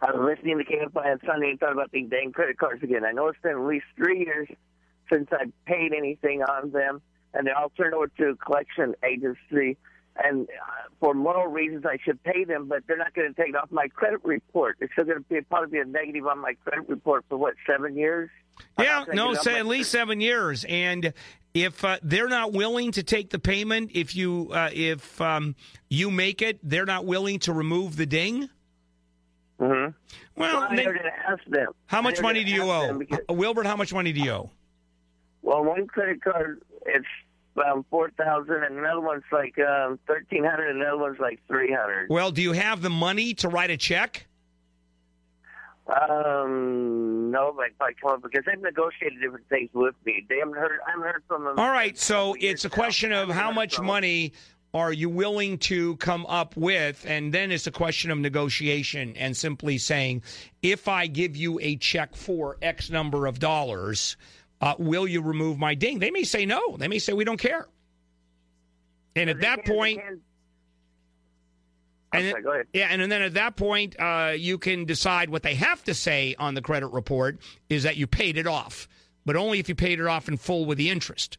[0.00, 3.04] I was listening to KFI on Sunday and thought about these dang credit cards again.
[3.04, 4.46] I know it's been at least three years
[5.12, 7.02] since I paid anything on them,
[7.34, 9.76] and they all turned over to a collection agency.
[10.16, 13.50] And uh, for moral reasons, I should pay them, but they're not going to take
[13.50, 14.76] it off my credit report.
[14.80, 17.54] It's still going to be probably be a negative on my credit report for what
[17.66, 18.28] seven years.
[18.78, 20.64] Yeah, no, say at least seven years.
[20.68, 21.14] And
[21.54, 25.56] if uh, they're not willing to take the payment, if you uh, if um,
[25.88, 28.48] you make it, they're not willing to remove the ding.
[29.60, 29.92] Mm-hmm.
[30.36, 31.68] Well, never did ask them.
[31.86, 33.66] how much money do you owe, because- Wilbert?
[33.66, 34.50] How much money do you owe?
[35.42, 37.06] Well, one credit card it's
[37.56, 41.72] um, four thousand, and another one's like um, thirteen hundred, and another one's like three
[41.72, 42.08] hundred.
[42.10, 44.26] Well, do you have the money to write a check?
[45.86, 50.24] Um, no, but I come up because they've negotiated different things with me.
[50.28, 50.78] They haven't heard.
[50.86, 51.58] I haven't heard from them.
[51.58, 54.32] All right, so it's a question of how much money
[54.74, 59.36] are you willing to come up with, and then it's a question of negotiation and
[59.36, 60.22] simply saying,
[60.62, 64.16] if I give you a check for X number of dollars,
[64.62, 65.98] uh, will you remove my ding?
[65.98, 66.76] They may say no.
[66.76, 67.68] They may say we don't care.
[69.14, 70.00] And at that point,
[72.12, 75.82] and then- yeah, and then at that point, uh, you can decide what they have
[75.84, 78.88] to say on the credit report is that you paid it off,
[79.26, 81.36] but only if you paid it off in full with the interest.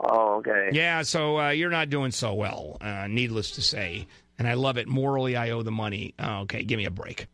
[0.00, 0.70] Oh, okay.
[0.72, 4.06] Yeah, so uh, you're not doing so well, uh, needless to say.
[4.38, 4.86] And I love it.
[4.86, 6.14] Morally, I owe the money.
[6.20, 7.26] Oh, okay, give me a break.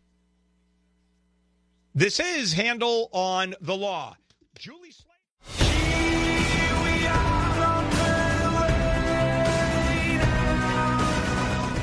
[1.97, 4.17] This is Handel on the Law.
[4.59, 4.91] Julie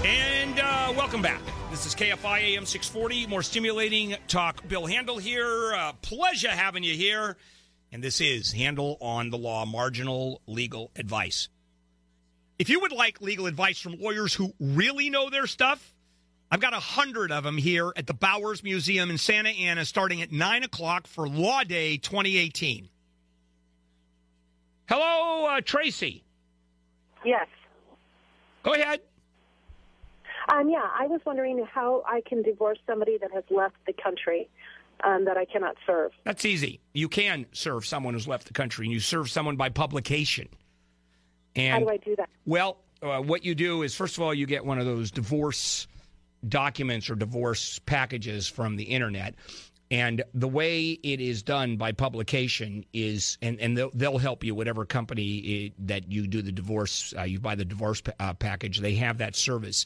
[0.03, 1.39] And uh, welcome back.
[1.69, 4.67] This is KFI AM 640, more stimulating talk.
[4.67, 5.73] Bill Handel here.
[5.73, 7.37] Uh, pleasure having you here.
[7.93, 11.47] and this is Handel on the Law Marginal Legal Advice.
[12.59, 15.90] If you would like legal advice from lawyers who really know their stuff,
[16.51, 20.21] I've got a hundred of them here at the Bowers Museum in Santa Ana starting
[20.21, 22.89] at 9 o'clock for Law Day 2018.
[24.89, 26.25] Hello, uh, Tracy.
[27.23, 27.47] Yes.
[28.63, 28.99] Go ahead.
[30.51, 34.49] Um, yeah, I was wondering how I can divorce somebody that has left the country
[35.05, 36.11] um, that I cannot serve.
[36.25, 36.81] That's easy.
[36.93, 40.49] You can serve someone who's left the country, and you serve someone by publication.
[41.55, 42.27] And how do I do that?
[42.45, 45.87] Well, uh, what you do is, first of all, you get one of those divorce
[46.47, 49.35] documents or divorce packages from the internet.
[49.91, 54.55] And the way it is done by publication is, and, and they'll, they'll help you,
[54.55, 58.79] whatever company it, that you do the divorce, uh, you buy the divorce uh, package,
[58.79, 59.85] they have that service.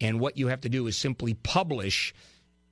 [0.00, 2.14] And what you have to do is simply publish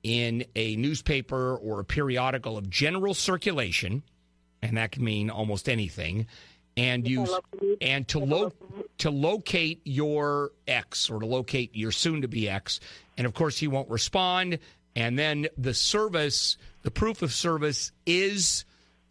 [0.01, 4.01] in a newspaper or a periodical of general circulation,
[4.63, 6.25] and that can mean almost anything.
[6.77, 7.29] And use
[7.81, 8.53] and to lo-
[8.99, 12.79] to locate your ex or to locate your soon to be ex,
[13.17, 14.59] and of course he won't respond.
[14.95, 18.65] And then the service, the proof of service is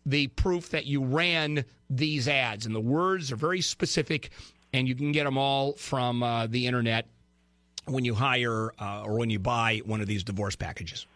[0.06, 4.30] the proof that you ran these ads, and the words are very specific,
[4.72, 7.06] and you can get them all from uh, the internet
[7.86, 11.06] when you hire uh, or when you buy one of these divorce packages.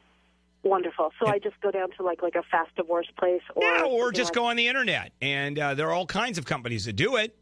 [0.64, 1.12] Wonderful.
[1.20, 4.10] So I just go down to like like a fast divorce place, or yeah, or
[4.10, 4.34] just like...
[4.34, 7.36] go on the internet, and uh, there are all kinds of companies that do it.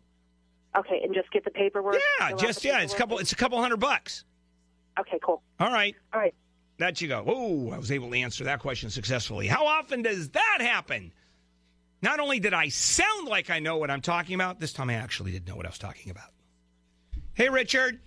[0.77, 1.97] Okay, and just get the paperwork.
[2.19, 3.19] Yeah, just yeah, it's a couple.
[3.19, 4.25] It's a couple hundred bucks.
[4.99, 5.43] Okay, cool.
[5.61, 5.95] All right.
[6.13, 6.35] All right.
[6.79, 7.25] That you go.
[7.27, 9.47] Oh, I was able to answer that question successfully.
[9.47, 11.13] How often does that happen?
[12.03, 14.95] Not only did I sound like I know what I'm talking about, this time I
[14.95, 16.31] actually did know what I was talking about.
[17.35, 18.01] Hey, Richard.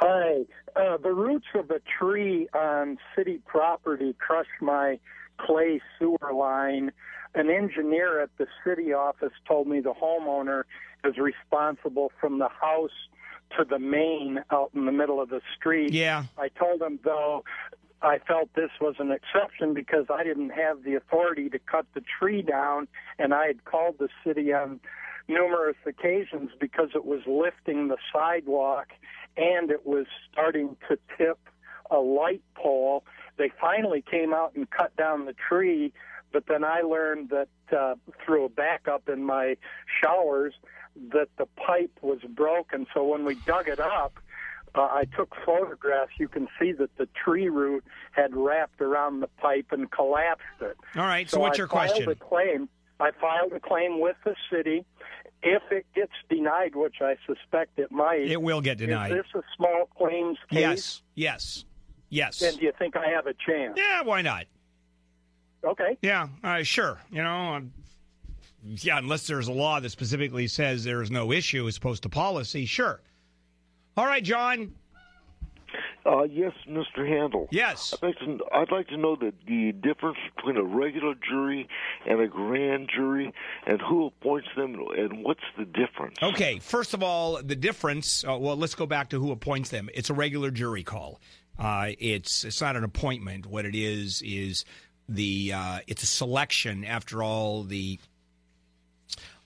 [0.00, 0.46] Hi.
[0.74, 4.98] Uh, the roots of a tree on city property crushed my
[5.38, 6.90] clay sewer line.
[7.34, 10.62] An engineer at the city office told me the homeowner
[11.04, 12.90] is responsible from the house
[13.58, 15.92] to the main out in the middle of the street.
[15.92, 16.24] Yeah.
[16.38, 17.44] I told him, though,
[18.00, 22.02] I felt this was an exception because I didn't have the authority to cut the
[22.18, 22.88] tree down,
[23.18, 24.80] and I had called the city on
[25.28, 28.88] numerous occasions because it was lifting the sidewalk
[29.36, 31.38] and it was starting to tip
[31.90, 33.04] a light pole.
[33.36, 35.92] They finally came out and cut down the tree,
[36.32, 39.56] but then I learned that uh, through a backup in my
[40.02, 40.54] showers
[41.12, 42.86] that the pipe was broken.
[42.94, 44.18] So when we dug it up,
[44.74, 46.12] uh, I took photographs.
[46.18, 50.76] You can see that the tree root had wrapped around the pipe and collapsed it.
[50.96, 51.28] All right.
[51.28, 52.08] So, so what's I your question?
[52.08, 52.68] A claim.
[53.00, 54.84] I filed a claim with the city.
[55.42, 59.12] If it gets denied, which I suspect it might, It will get denied.
[59.12, 60.60] Is this a small claims case?
[60.60, 61.02] Yes.
[61.14, 61.64] Yes.
[62.10, 62.42] Yes.
[62.42, 63.74] And do you think I have a chance?
[63.76, 64.02] Yeah.
[64.02, 64.44] Why not?
[65.64, 65.96] Okay.
[66.02, 66.28] Yeah.
[66.44, 66.98] Uh, sure.
[67.10, 67.54] You know.
[67.54, 67.72] Um,
[68.64, 68.98] yeah.
[68.98, 72.66] Unless there's a law that specifically says there is no issue as opposed to policy.
[72.66, 73.00] Sure.
[73.96, 74.74] All right, John.
[76.06, 77.06] Uh, yes, Mr.
[77.06, 77.48] Handel.
[77.50, 77.94] Yes.
[77.94, 81.68] I'd like, to, I'd like to know the, the difference between a regular jury
[82.06, 83.32] and a grand jury,
[83.66, 86.16] and who appoints them, and what's the difference?
[86.22, 88.24] Okay, first of all, the difference.
[88.24, 89.88] Uh, well, let's go back to who appoints them.
[89.94, 91.20] It's a regular jury call.
[91.58, 93.46] Uh, it's it's not an appointment.
[93.46, 94.64] What it is is
[95.08, 96.84] the uh, it's a selection.
[96.84, 97.98] After all, the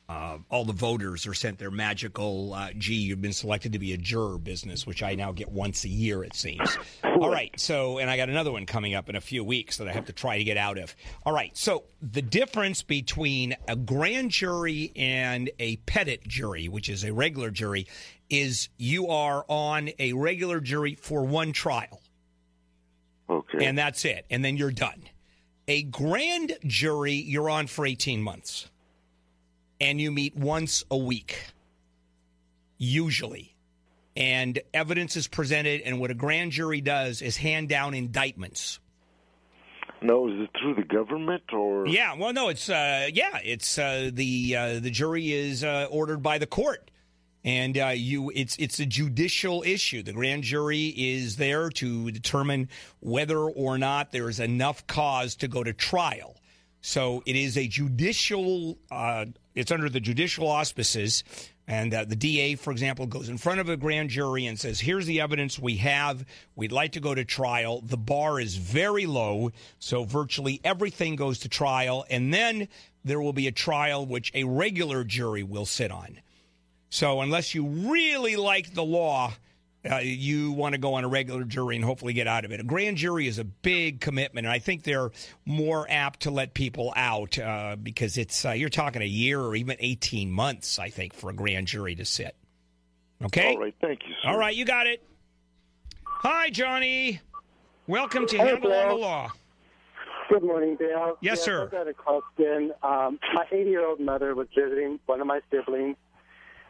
[0.07, 3.95] uh, all the voters are sent their magical, uh, gee, you've been selected to be
[3.95, 6.77] a juror business, which I now get once a year, it seems.
[7.03, 7.51] All right.
[7.59, 10.05] So, and I got another one coming up in a few weeks that I have
[10.07, 10.95] to try to get out of.
[11.25, 11.57] All right.
[11.57, 17.51] So, the difference between a grand jury and a petit jury, which is a regular
[17.51, 17.87] jury,
[18.29, 22.03] is you are on a regular jury for one trial.
[23.31, 23.65] Okay.
[23.65, 24.27] And that's it.
[24.29, 25.05] And then you're done.
[25.67, 28.69] A grand jury, you're on for 18 months
[29.85, 31.39] and you meet once a week,
[32.79, 33.55] usually.
[34.17, 38.81] And evidence is presented, and what a grand jury does is hand down indictments.
[40.01, 41.87] No, is it through the government or?
[41.87, 46.23] Yeah, well, no, it's uh, yeah, it's uh, the uh, the jury is uh, ordered
[46.23, 46.91] by the court,
[47.45, 50.03] and uh, you it's it's a judicial issue.
[50.03, 52.69] The grand jury is there to determine
[53.01, 56.37] whether or not there is enough cause to go to trial.
[56.81, 58.79] So it is a judicial.
[59.55, 61.23] It's under the judicial auspices,
[61.69, 64.81] and uh, the DA, for example, goes in front of a grand jury and says,
[64.81, 66.25] "Here's the evidence we have.
[66.57, 67.81] We'd like to go to trial.
[67.81, 72.69] The bar is very low, so virtually everything goes to trial, and then
[73.05, 76.21] there will be a trial which a regular jury will sit on.
[76.91, 79.35] So unless you really like the law."
[79.91, 82.61] Uh, you want to go on a regular jury and hopefully get out of it.
[82.61, 85.11] A grand jury is a big commitment, and I think they're
[85.45, 89.55] more apt to let people out uh, because it's uh, you're talking a year or
[89.55, 92.35] even 18 months, I think, for a grand jury to sit.
[93.23, 93.55] Okay.
[93.55, 93.75] All right.
[93.81, 94.15] Thank you.
[94.23, 94.31] Sir.
[94.31, 95.03] All right, you got it.
[96.05, 97.21] Hi, Johnny.
[97.87, 99.33] Welcome to Hey, Handel on the Law.
[100.31, 101.19] Good morning, Dale.
[101.21, 101.65] Yes, sir.
[101.65, 102.73] I've got a question.
[102.83, 105.97] Um, my 80 year old mother was visiting one of my siblings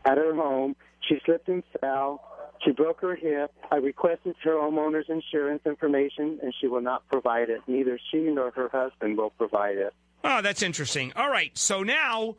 [0.05, 0.75] at her home.
[1.09, 2.21] She slipped and fell.
[2.65, 3.53] She broke her hip.
[3.71, 7.61] I requested her homeowner's insurance information, and she will not provide it.
[7.67, 9.93] Neither she nor her husband will provide it.
[10.23, 11.13] Oh, that's interesting.
[11.17, 12.37] All right, so now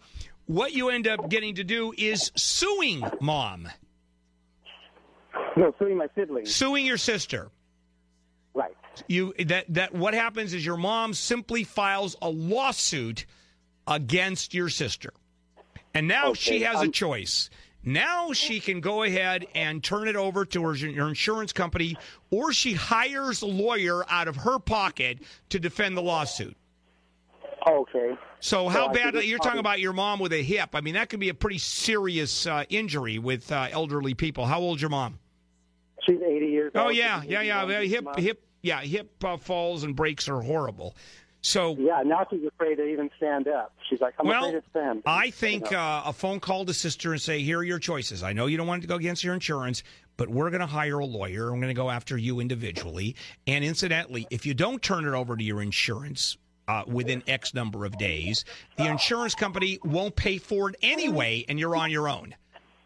[0.48, 3.68] what you end up getting to do is suing mom,
[5.56, 6.54] No, suing my siblings.
[6.54, 7.50] suing your sister.
[8.54, 8.76] Right.
[9.08, 13.26] You that that what happens is your mom simply files a lawsuit
[13.88, 15.12] against your sister.
[15.94, 17.50] And now she Okay, has a um, choice.
[17.86, 21.96] Now she can go ahead and turn it over to her, her insurance company,
[22.32, 25.20] or she hires a lawyer out of her pocket
[25.50, 26.58] to defend the lawsuit.
[27.68, 28.18] Okay.
[28.40, 30.70] So how bad think you're talking about your mom with a hip?
[30.74, 34.46] I mean, that could be a pretty serious uh, injury with uh, elderly people.
[34.46, 35.20] How old's your mom?
[36.06, 36.84] She's 80 years old.
[36.84, 36.96] Oh old.
[36.96, 37.82] yeah, yeah, yeah.
[37.82, 38.82] Hip, hip, yeah.
[38.82, 40.96] Hip uh, falls and breaks are horrible.
[41.46, 43.72] So Yeah, now she's afraid to even stand up.
[43.88, 45.04] She's like, I'm well, afraid to stand.
[45.06, 45.84] I think You know.
[45.84, 48.24] uh, a phone call to sister and say, "Here are your choices.
[48.24, 49.84] I know you don't want to go against your insurance,
[50.18, 51.50] but we're going to hire a lawyer.
[51.52, 53.16] I'm going to go after you individually.
[53.46, 56.36] And incidentally, if you don't turn it over to your insurance."
[56.68, 58.44] Uh, within X number of days,
[58.78, 62.34] the insurance company won't pay for it anyway, and you're on your own.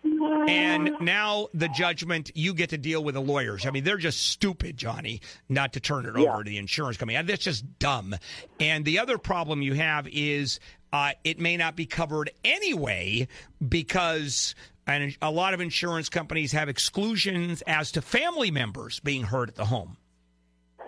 [0.04, 3.66] And now the judgment, you get to deal with the lawyers.
[3.66, 7.22] I mean, they're just stupid, Johnny, not to turn it over to the insurance company.
[7.22, 8.16] That's just dumb.
[8.60, 10.60] And the other problem you have is
[10.94, 13.28] uh, it may not be covered anyway
[13.68, 14.56] because
[14.88, 19.56] and a lot of insurance companies have exclusions as to family members being hurt at
[19.56, 19.98] the home.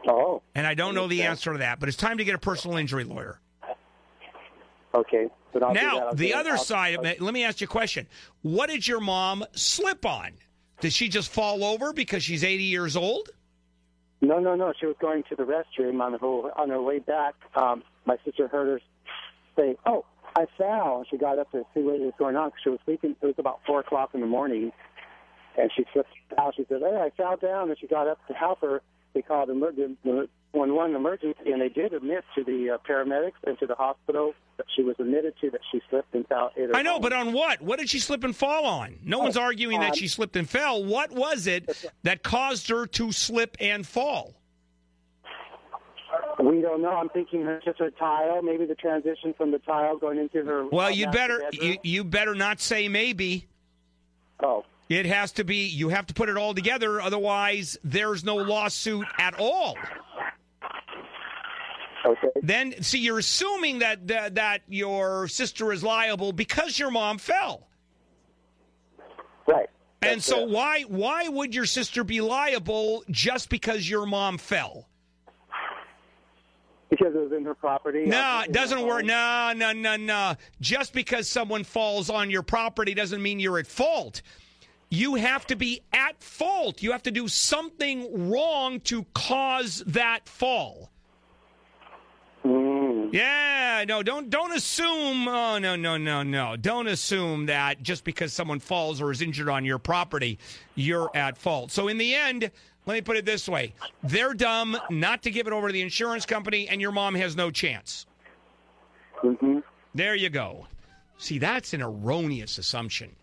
[0.08, 0.42] Oh.
[0.56, 2.78] And I don't know the answer to that, but it's time to get a personal
[2.78, 3.40] injury lawyer.
[4.96, 5.30] Okay.
[5.54, 8.08] Now, the other side of it, let me ask you a question.
[8.42, 10.32] What did your mom slip on?
[10.80, 13.30] Did she just fall over because she's 80 years old?
[14.22, 14.74] No, no, no.
[14.80, 17.34] She was going to the restroom on her on her way back.
[17.56, 18.82] Um, my sister heard her
[19.56, 22.70] say, "Oh, I fell." She got up to see what was going on because she
[22.70, 23.16] was sleeping.
[23.20, 24.72] It was about four o'clock in the morning,
[25.58, 26.54] and she slipped out.
[26.56, 28.84] She said, "Hey, I fell down." And she got up to help her.
[29.14, 29.98] They called emergency
[30.52, 34.34] one one emergency, and they did admit to the uh, paramedics and to the hospital
[34.58, 36.52] that she was admitted to that she slipped and fell.
[36.74, 37.62] I know, but on what?
[37.62, 39.00] What did she slip and fall on?
[39.04, 40.84] No one's arguing that um, she slipped and fell.
[40.84, 44.36] What was it that caused her to slip and fall?
[46.40, 46.92] We don't know.
[46.92, 50.66] I'm thinking it's just her tile, maybe the transition from the tile going into her.
[50.68, 53.48] Well, uh, you master better you, you better not say maybe.
[54.44, 54.66] Oh.
[54.90, 59.08] It has to be you have to put it all together otherwise there's no lawsuit
[59.18, 59.78] at all.
[62.06, 62.28] Okay.
[62.42, 67.68] Then see you're assuming that that, that your sister is liable because your mom fell.
[69.48, 69.70] Right.
[70.02, 74.88] And so why why would your sister be liable just because your mom fell?
[76.90, 78.06] Because it was in her property.
[78.06, 79.06] No, it doesn't work.
[79.06, 80.36] No, no, no, no.
[80.60, 84.22] Just because someone falls on your property doesn't mean you're at fault.
[84.90, 86.84] You have to be at fault.
[86.84, 90.92] You have to do something wrong to cause that fall.
[93.12, 95.28] Yeah, no, don't don't assume.
[95.28, 96.56] Oh no, no, no, no.
[96.56, 100.40] Don't assume that just because someone falls or is injured on your property,
[100.76, 101.72] you're at fault.
[101.72, 102.52] So in the end,
[102.86, 103.74] let me put it this way:
[104.04, 107.36] they're dumb not to give it over to the insurance company, and your mom has
[107.36, 108.06] no chance.
[109.24, 109.60] Mm-hmm.
[109.94, 110.68] There you go.
[111.18, 113.16] See, that's an erroneous assumption.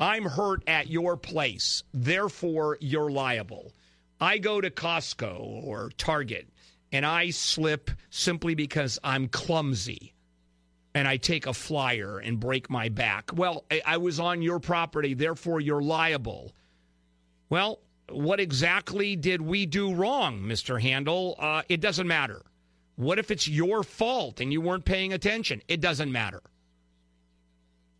[0.00, 3.72] I'm hurt at your place, therefore you're liable.
[4.20, 6.48] I go to Costco or Target
[6.92, 10.14] and I slip simply because I'm clumsy
[10.94, 13.30] and I take a flyer and break my back.
[13.34, 16.52] Well, I, I was on your property, therefore you're liable.
[17.48, 17.80] Well,
[18.10, 20.80] what exactly did we do wrong, Mr.
[20.80, 21.36] Handel?
[21.38, 22.42] Uh, it doesn't matter.
[22.96, 25.62] What if it's your fault and you weren't paying attention?
[25.68, 26.42] It doesn't matter.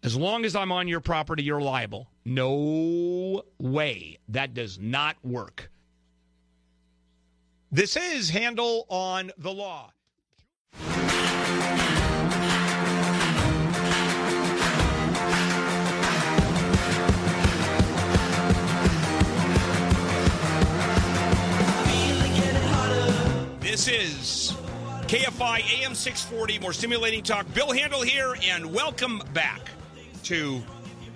[0.02, 2.10] As long as I'm on your property, you're liable.
[2.24, 4.18] No way.
[4.28, 5.70] That does not work.
[7.72, 9.92] This is Handel on the Law.
[23.60, 24.52] This is
[25.06, 27.46] KFI AM 640, more stimulating talk.
[27.54, 29.70] Bill Handel here, and welcome back
[30.24, 30.60] to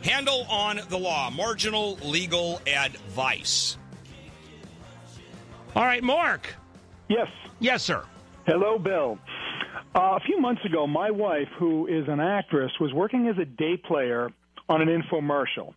[0.04, 3.76] Handel on the law, marginal legal advice.
[5.74, 6.54] All right, Mark.
[7.08, 7.28] Yes.
[7.58, 8.04] Yes, sir.
[8.46, 9.18] Hello, Bill.
[9.94, 13.44] Uh, a few months ago, my wife, who is an actress, was working as a
[13.44, 14.30] day player
[14.68, 15.74] on an infomercial.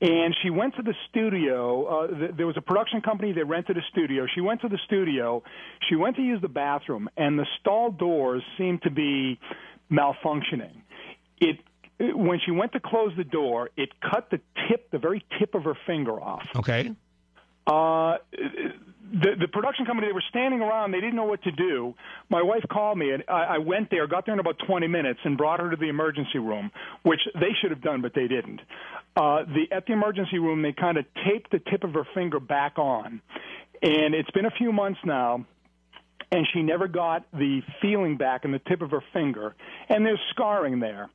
[0.00, 1.84] And she went to the studio.
[1.84, 4.26] Uh, th- there was a production company that rented a studio.
[4.34, 5.42] She went to the studio.
[5.88, 9.38] She went to use the bathroom, and the stall doors seemed to be
[9.90, 10.82] malfunctioning.
[11.40, 11.58] It
[12.00, 15.62] when she went to close the door, it cut the tip, the very tip of
[15.62, 16.44] her finger off.
[16.56, 16.90] Okay.
[17.66, 18.16] Uh,
[19.12, 20.92] the the production company they were standing around.
[20.92, 21.94] They didn't know what to do.
[22.30, 25.20] My wife called me and I, I went there got there in about 20 minutes
[25.24, 26.70] and brought her to the emergency room
[27.02, 28.60] which they should have done but they didn't.
[29.14, 32.40] Uh the at the emergency room they kind of taped the tip of her finger
[32.40, 33.20] back on
[33.82, 35.44] and it's been a few months now
[36.30, 39.54] and she never got the feeling back in the tip of her finger
[39.90, 41.10] and there's scarring there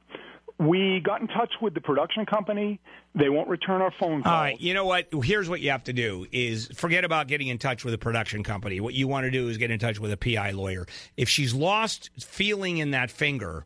[0.60, 2.80] we got in touch with the production company.
[3.14, 4.34] They won't return our phone calls.
[4.34, 5.08] All right, you know what?
[5.24, 8.44] Here's what you have to do: is forget about getting in touch with a production
[8.44, 8.80] company.
[8.80, 10.88] What you want to do is get in touch with a PI lawyer.
[11.16, 13.66] If she's lost feeling in that finger,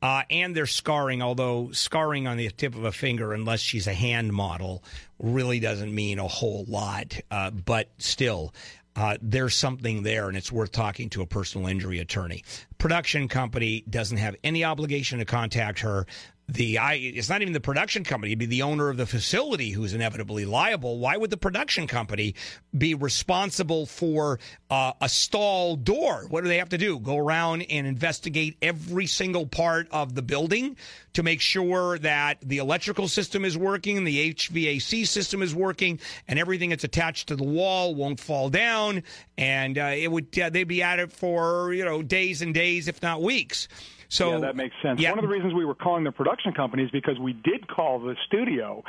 [0.00, 3.94] uh, and there's scarring, although scarring on the tip of a finger, unless she's a
[3.94, 4.84] hand model,
[5.18, 7.20] really doesn't mean a whole lot.
[7.30, 8.54] Uh, but still,
[8.98, 12.42] uh, there's something there, and it's worth talking to a personal injury attorney.
[12.78, 16.04] Production company doesn't have any obligation to contact her.
[16.50, 19.70] The I, it's not even the production company; it'd be the owner of the facility
[19.70, 20.98] who's inevitably liable.
[20.98, 22.36] Why would the production company
[22.76, 24.40] be responsible for
[24.70, 26.24] uh, a stall door?
[26.30, 27.00] What do they have to do?
[27.00, 30.78] Go around and investigate every single part of the building
[31.12, 36.38] to make sure that the electrical system is working, the HVAC system is working, and
[36.38, 39.02] everything that's attached to the wall won't fall down.
[39.36, 42.88] And uh, it would uh, they'd be at it for you know days and days,
[42.88, 43.68] if not weeks.
[44.08, 45.00] So yeah, that makes sense.
[45.00, 45.10] Yeah.
[45.10, 48.00] One of the reasons we were calling the production company is because we did call
[48.00, 48.82] the studio,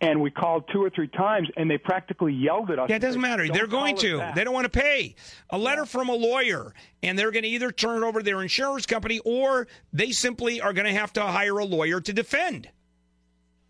[0.00, 2.88] and we called two or three times, and they practically yelled at us.
[2.88, 3.48] Yeah, it doesn't matter.
[3.48, 4.18] They're going to.
[4.18, 4.34] back.
[4.34, 5.14] They don't want to pay.
[5.50, 8.42] A letter from a lawyer, and they're going to either turn it over to their
[8.42, 12.68] insurance company or they simply are going to have to hire a lawyer to defend.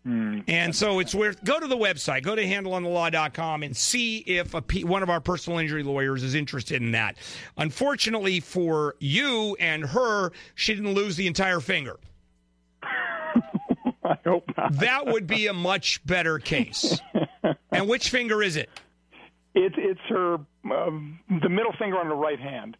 [0.03, 0.39] Hmm.
[0.47, 4.61] And so it's worth go to the website, go to handelonthelaw.com and see if a
[4.61, 7.17] P, one of our personal injury lawyers is interested in that.
[7.57, 11.99] Unfortunately for you and her, she didn't lose the entire finger.
[14.03, 14.73] I hope not.
[14.79, 16.99] That would be a much better case.
[17.71, 18.69] and which finger is it?
[19.53, 22.75] It's it's her um, the middle finger on the right hand.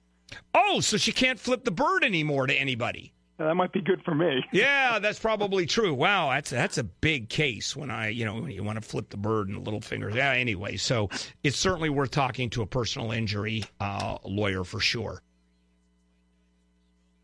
[0.55, 3.13] Oh, so she can't flip the bird anymore to anybody.
[3.46, 4.44] That might be good for me.
[4.52, 5.94] Yeah, that's probably true.
[5.94, 9.10] Wow, that's that's a big case when I, you know, when you want to flip
[9.10, 10.14] the bird and the little fingers.
[10.14, 11.10] Yeah, anyway, so
[11.44, 15.22] it's certainly worth talking to a personal injury uh, lawyer for sure.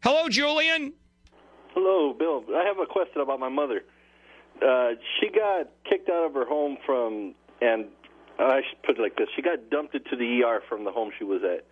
[0.03, 0.93] Hello, Julian.
[1.73, 2.43] Hello, Bill.
[2.55, 3.83] I have a question about my mother.
[4.65, 7.85] Uh, she got kicked out of her home from, and
[8.39, 11.11] I should put it like this: she got dumped into the ER from the home
[11.17, 11.65] she was at.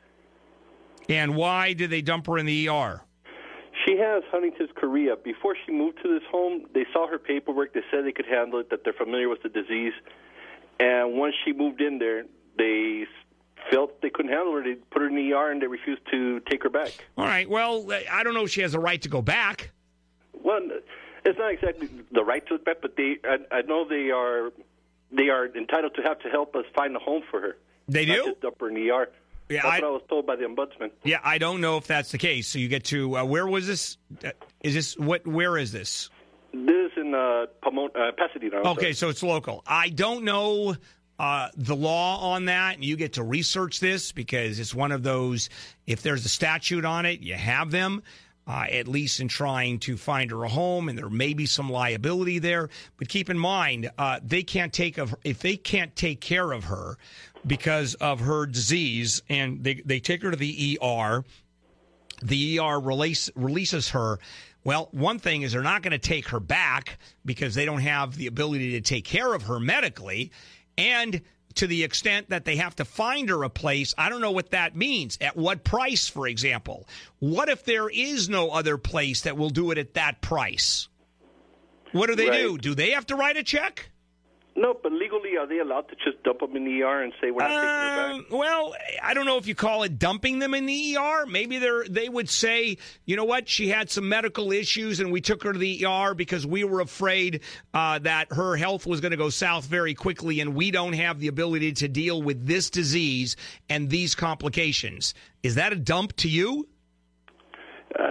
[1.08, 3.05] And why did they dump her in the ER?
[3.86, 5.16] She has Huntington's chorea.
[5.16, 7.74] Before she moved to this home, they saw her paperwork.
[7.74, 9.94] They said they could handle it, that they're familiar with the disease.
[10.80, 12.26] And once she moved in there,
[12.58, 13.06] they
[13.72, 14.64] felt they couldn't handle her.
[14.64, 16.92] They put her in the ER and they refused to take her back.
[17.18, 17.50] All right.
[17.50, 19.72] Well, I don't know if she has a right to go back.
[20.34, 20.60] Well,
[21.24, 24.52] it's not exactly the right to look back, but they I, I know they are
[25.12, 27.58] they are entitled to have to help us find a home for her.
[27.88, 28.24] They Not do?
[28.26, 29.10] just dump her in the ER.
[29.50, 30.91] Yeah, That's I- what I was told by the ombudsman.
[31.04, 32.48] Yeah, I don't know if that's the case.
[32.48, 33.98] So you get to uh, where was this?
[34.24, 34.32] Uh,
[34.64, 35.26] is this what?
[35.28, 36.10] Where is this?
[36.54, 38.58] This is in uh, Pomona, uh, Pasadena.
[38.62, 38.93] I'm Okay, sorry.
[38.93, 39.62] so it's local.
[39.68, 40.76] I don't know
[41.20, 45.04] uh, the law on that, and you get to research this because it's one of
[45.04, 45.50] those.
[45.86, 48.02] If there's a statute on it, you have them.
[48.48, 51.68] Uh, at least in trying to find her a home, and there may be some
[51.68, 52.70] liability there.
[52.98, 56.66] But keep in mind, uh, they can't take of if they can't take care of
[56.66, 56.96] her
[57.46, 61.24] because of her disease, and they they take her to the ER
[62.22, 64.20] the ER release, releases her.
[64.64, 68.16] Well, one thing is they're not going to take her back because they don't have
[68.16, 70.32] the ability to take care of her medically.
[70.78, 71.22] And
[71.56, 74.52] to the extent that they have to find her a place, I don't know what
[74.52, 75.18] that means.
[75.22, 76.88] At what price, for example?
[77.20, 80.89] What if there is no other place that will do it at that price?
[81.91, 82.58] What do they do?
[82.58, 83.89] Do they have to write a check?
[84.58, 87.30] No, but legally, are they allowed to just dump them in the ER and say
[87.30, 88.12] we're not taking her back?
[88.14, 91.26] Um, well, I don't know if you call it dumping them in the ER.
[91.26, 95.20] Maybe they they would say, you know what, she had some medical issues and we
[95.20, 97.41] took her to the ER because we were afraid
[97.74, 101.20] uh, that her health was going to go south very quickly and we don't have
[101.20, 103.36] the ability to deal with this disease
[103.70, 105.14] and these complications.
[105.43, 106.66] Is that a dump to you?
[107.93, 108.03] Uh,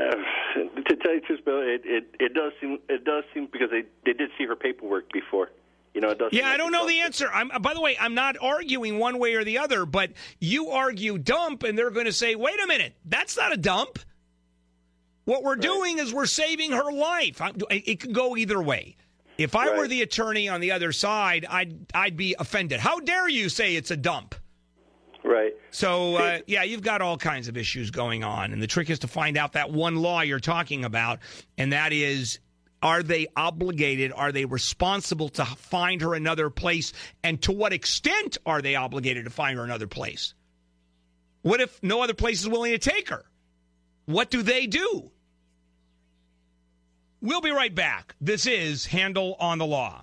[0.87, 3.71] to tell you the truth, Bill, it, it it does seem it does seem because
[3.71, 5.49] they they did see her paperwork before.
[5.95, 6.33] You know, it does.
[6.33, 7.29] Yeah, I don't know the answer.
[7.33, 11.19] I'm, by the way, I'm not arguing one way or the other, but you argue
[11.19, 14.01] dump, and they're going to say, wait a minute, that's not a dump.
[15.25, 17.41] What we're doing is we're saving her life.
[17.41, 18.97] I- It could go either way.
[19.39, 22.79] If I were the attorney on the other side, I'd I'd be offended.
[22.79, 24.35] How dare you say it's a dump?
[25.25, 25.55] Right.
[25.73, 29.01] So uh, yeah, you've got all kinds of issues going on, and the trick is
[29.01, 31.19] to find out that one law you're talking about,
[31.59, 32.39] and that is.
[32.85, 34.13] Are they obligated?
[34.15, 36.93] Are they responsible to find her another place?
[37.23, 40.35] And to what extent are they obligated to find her another place?
[41.41, 43.25] What if no other place is willing to take her?
[44.05, 45.11] What do they do?
[47.23, 48.15] We'll be right back.
[48.21, 50.03] This is Handel on the Law.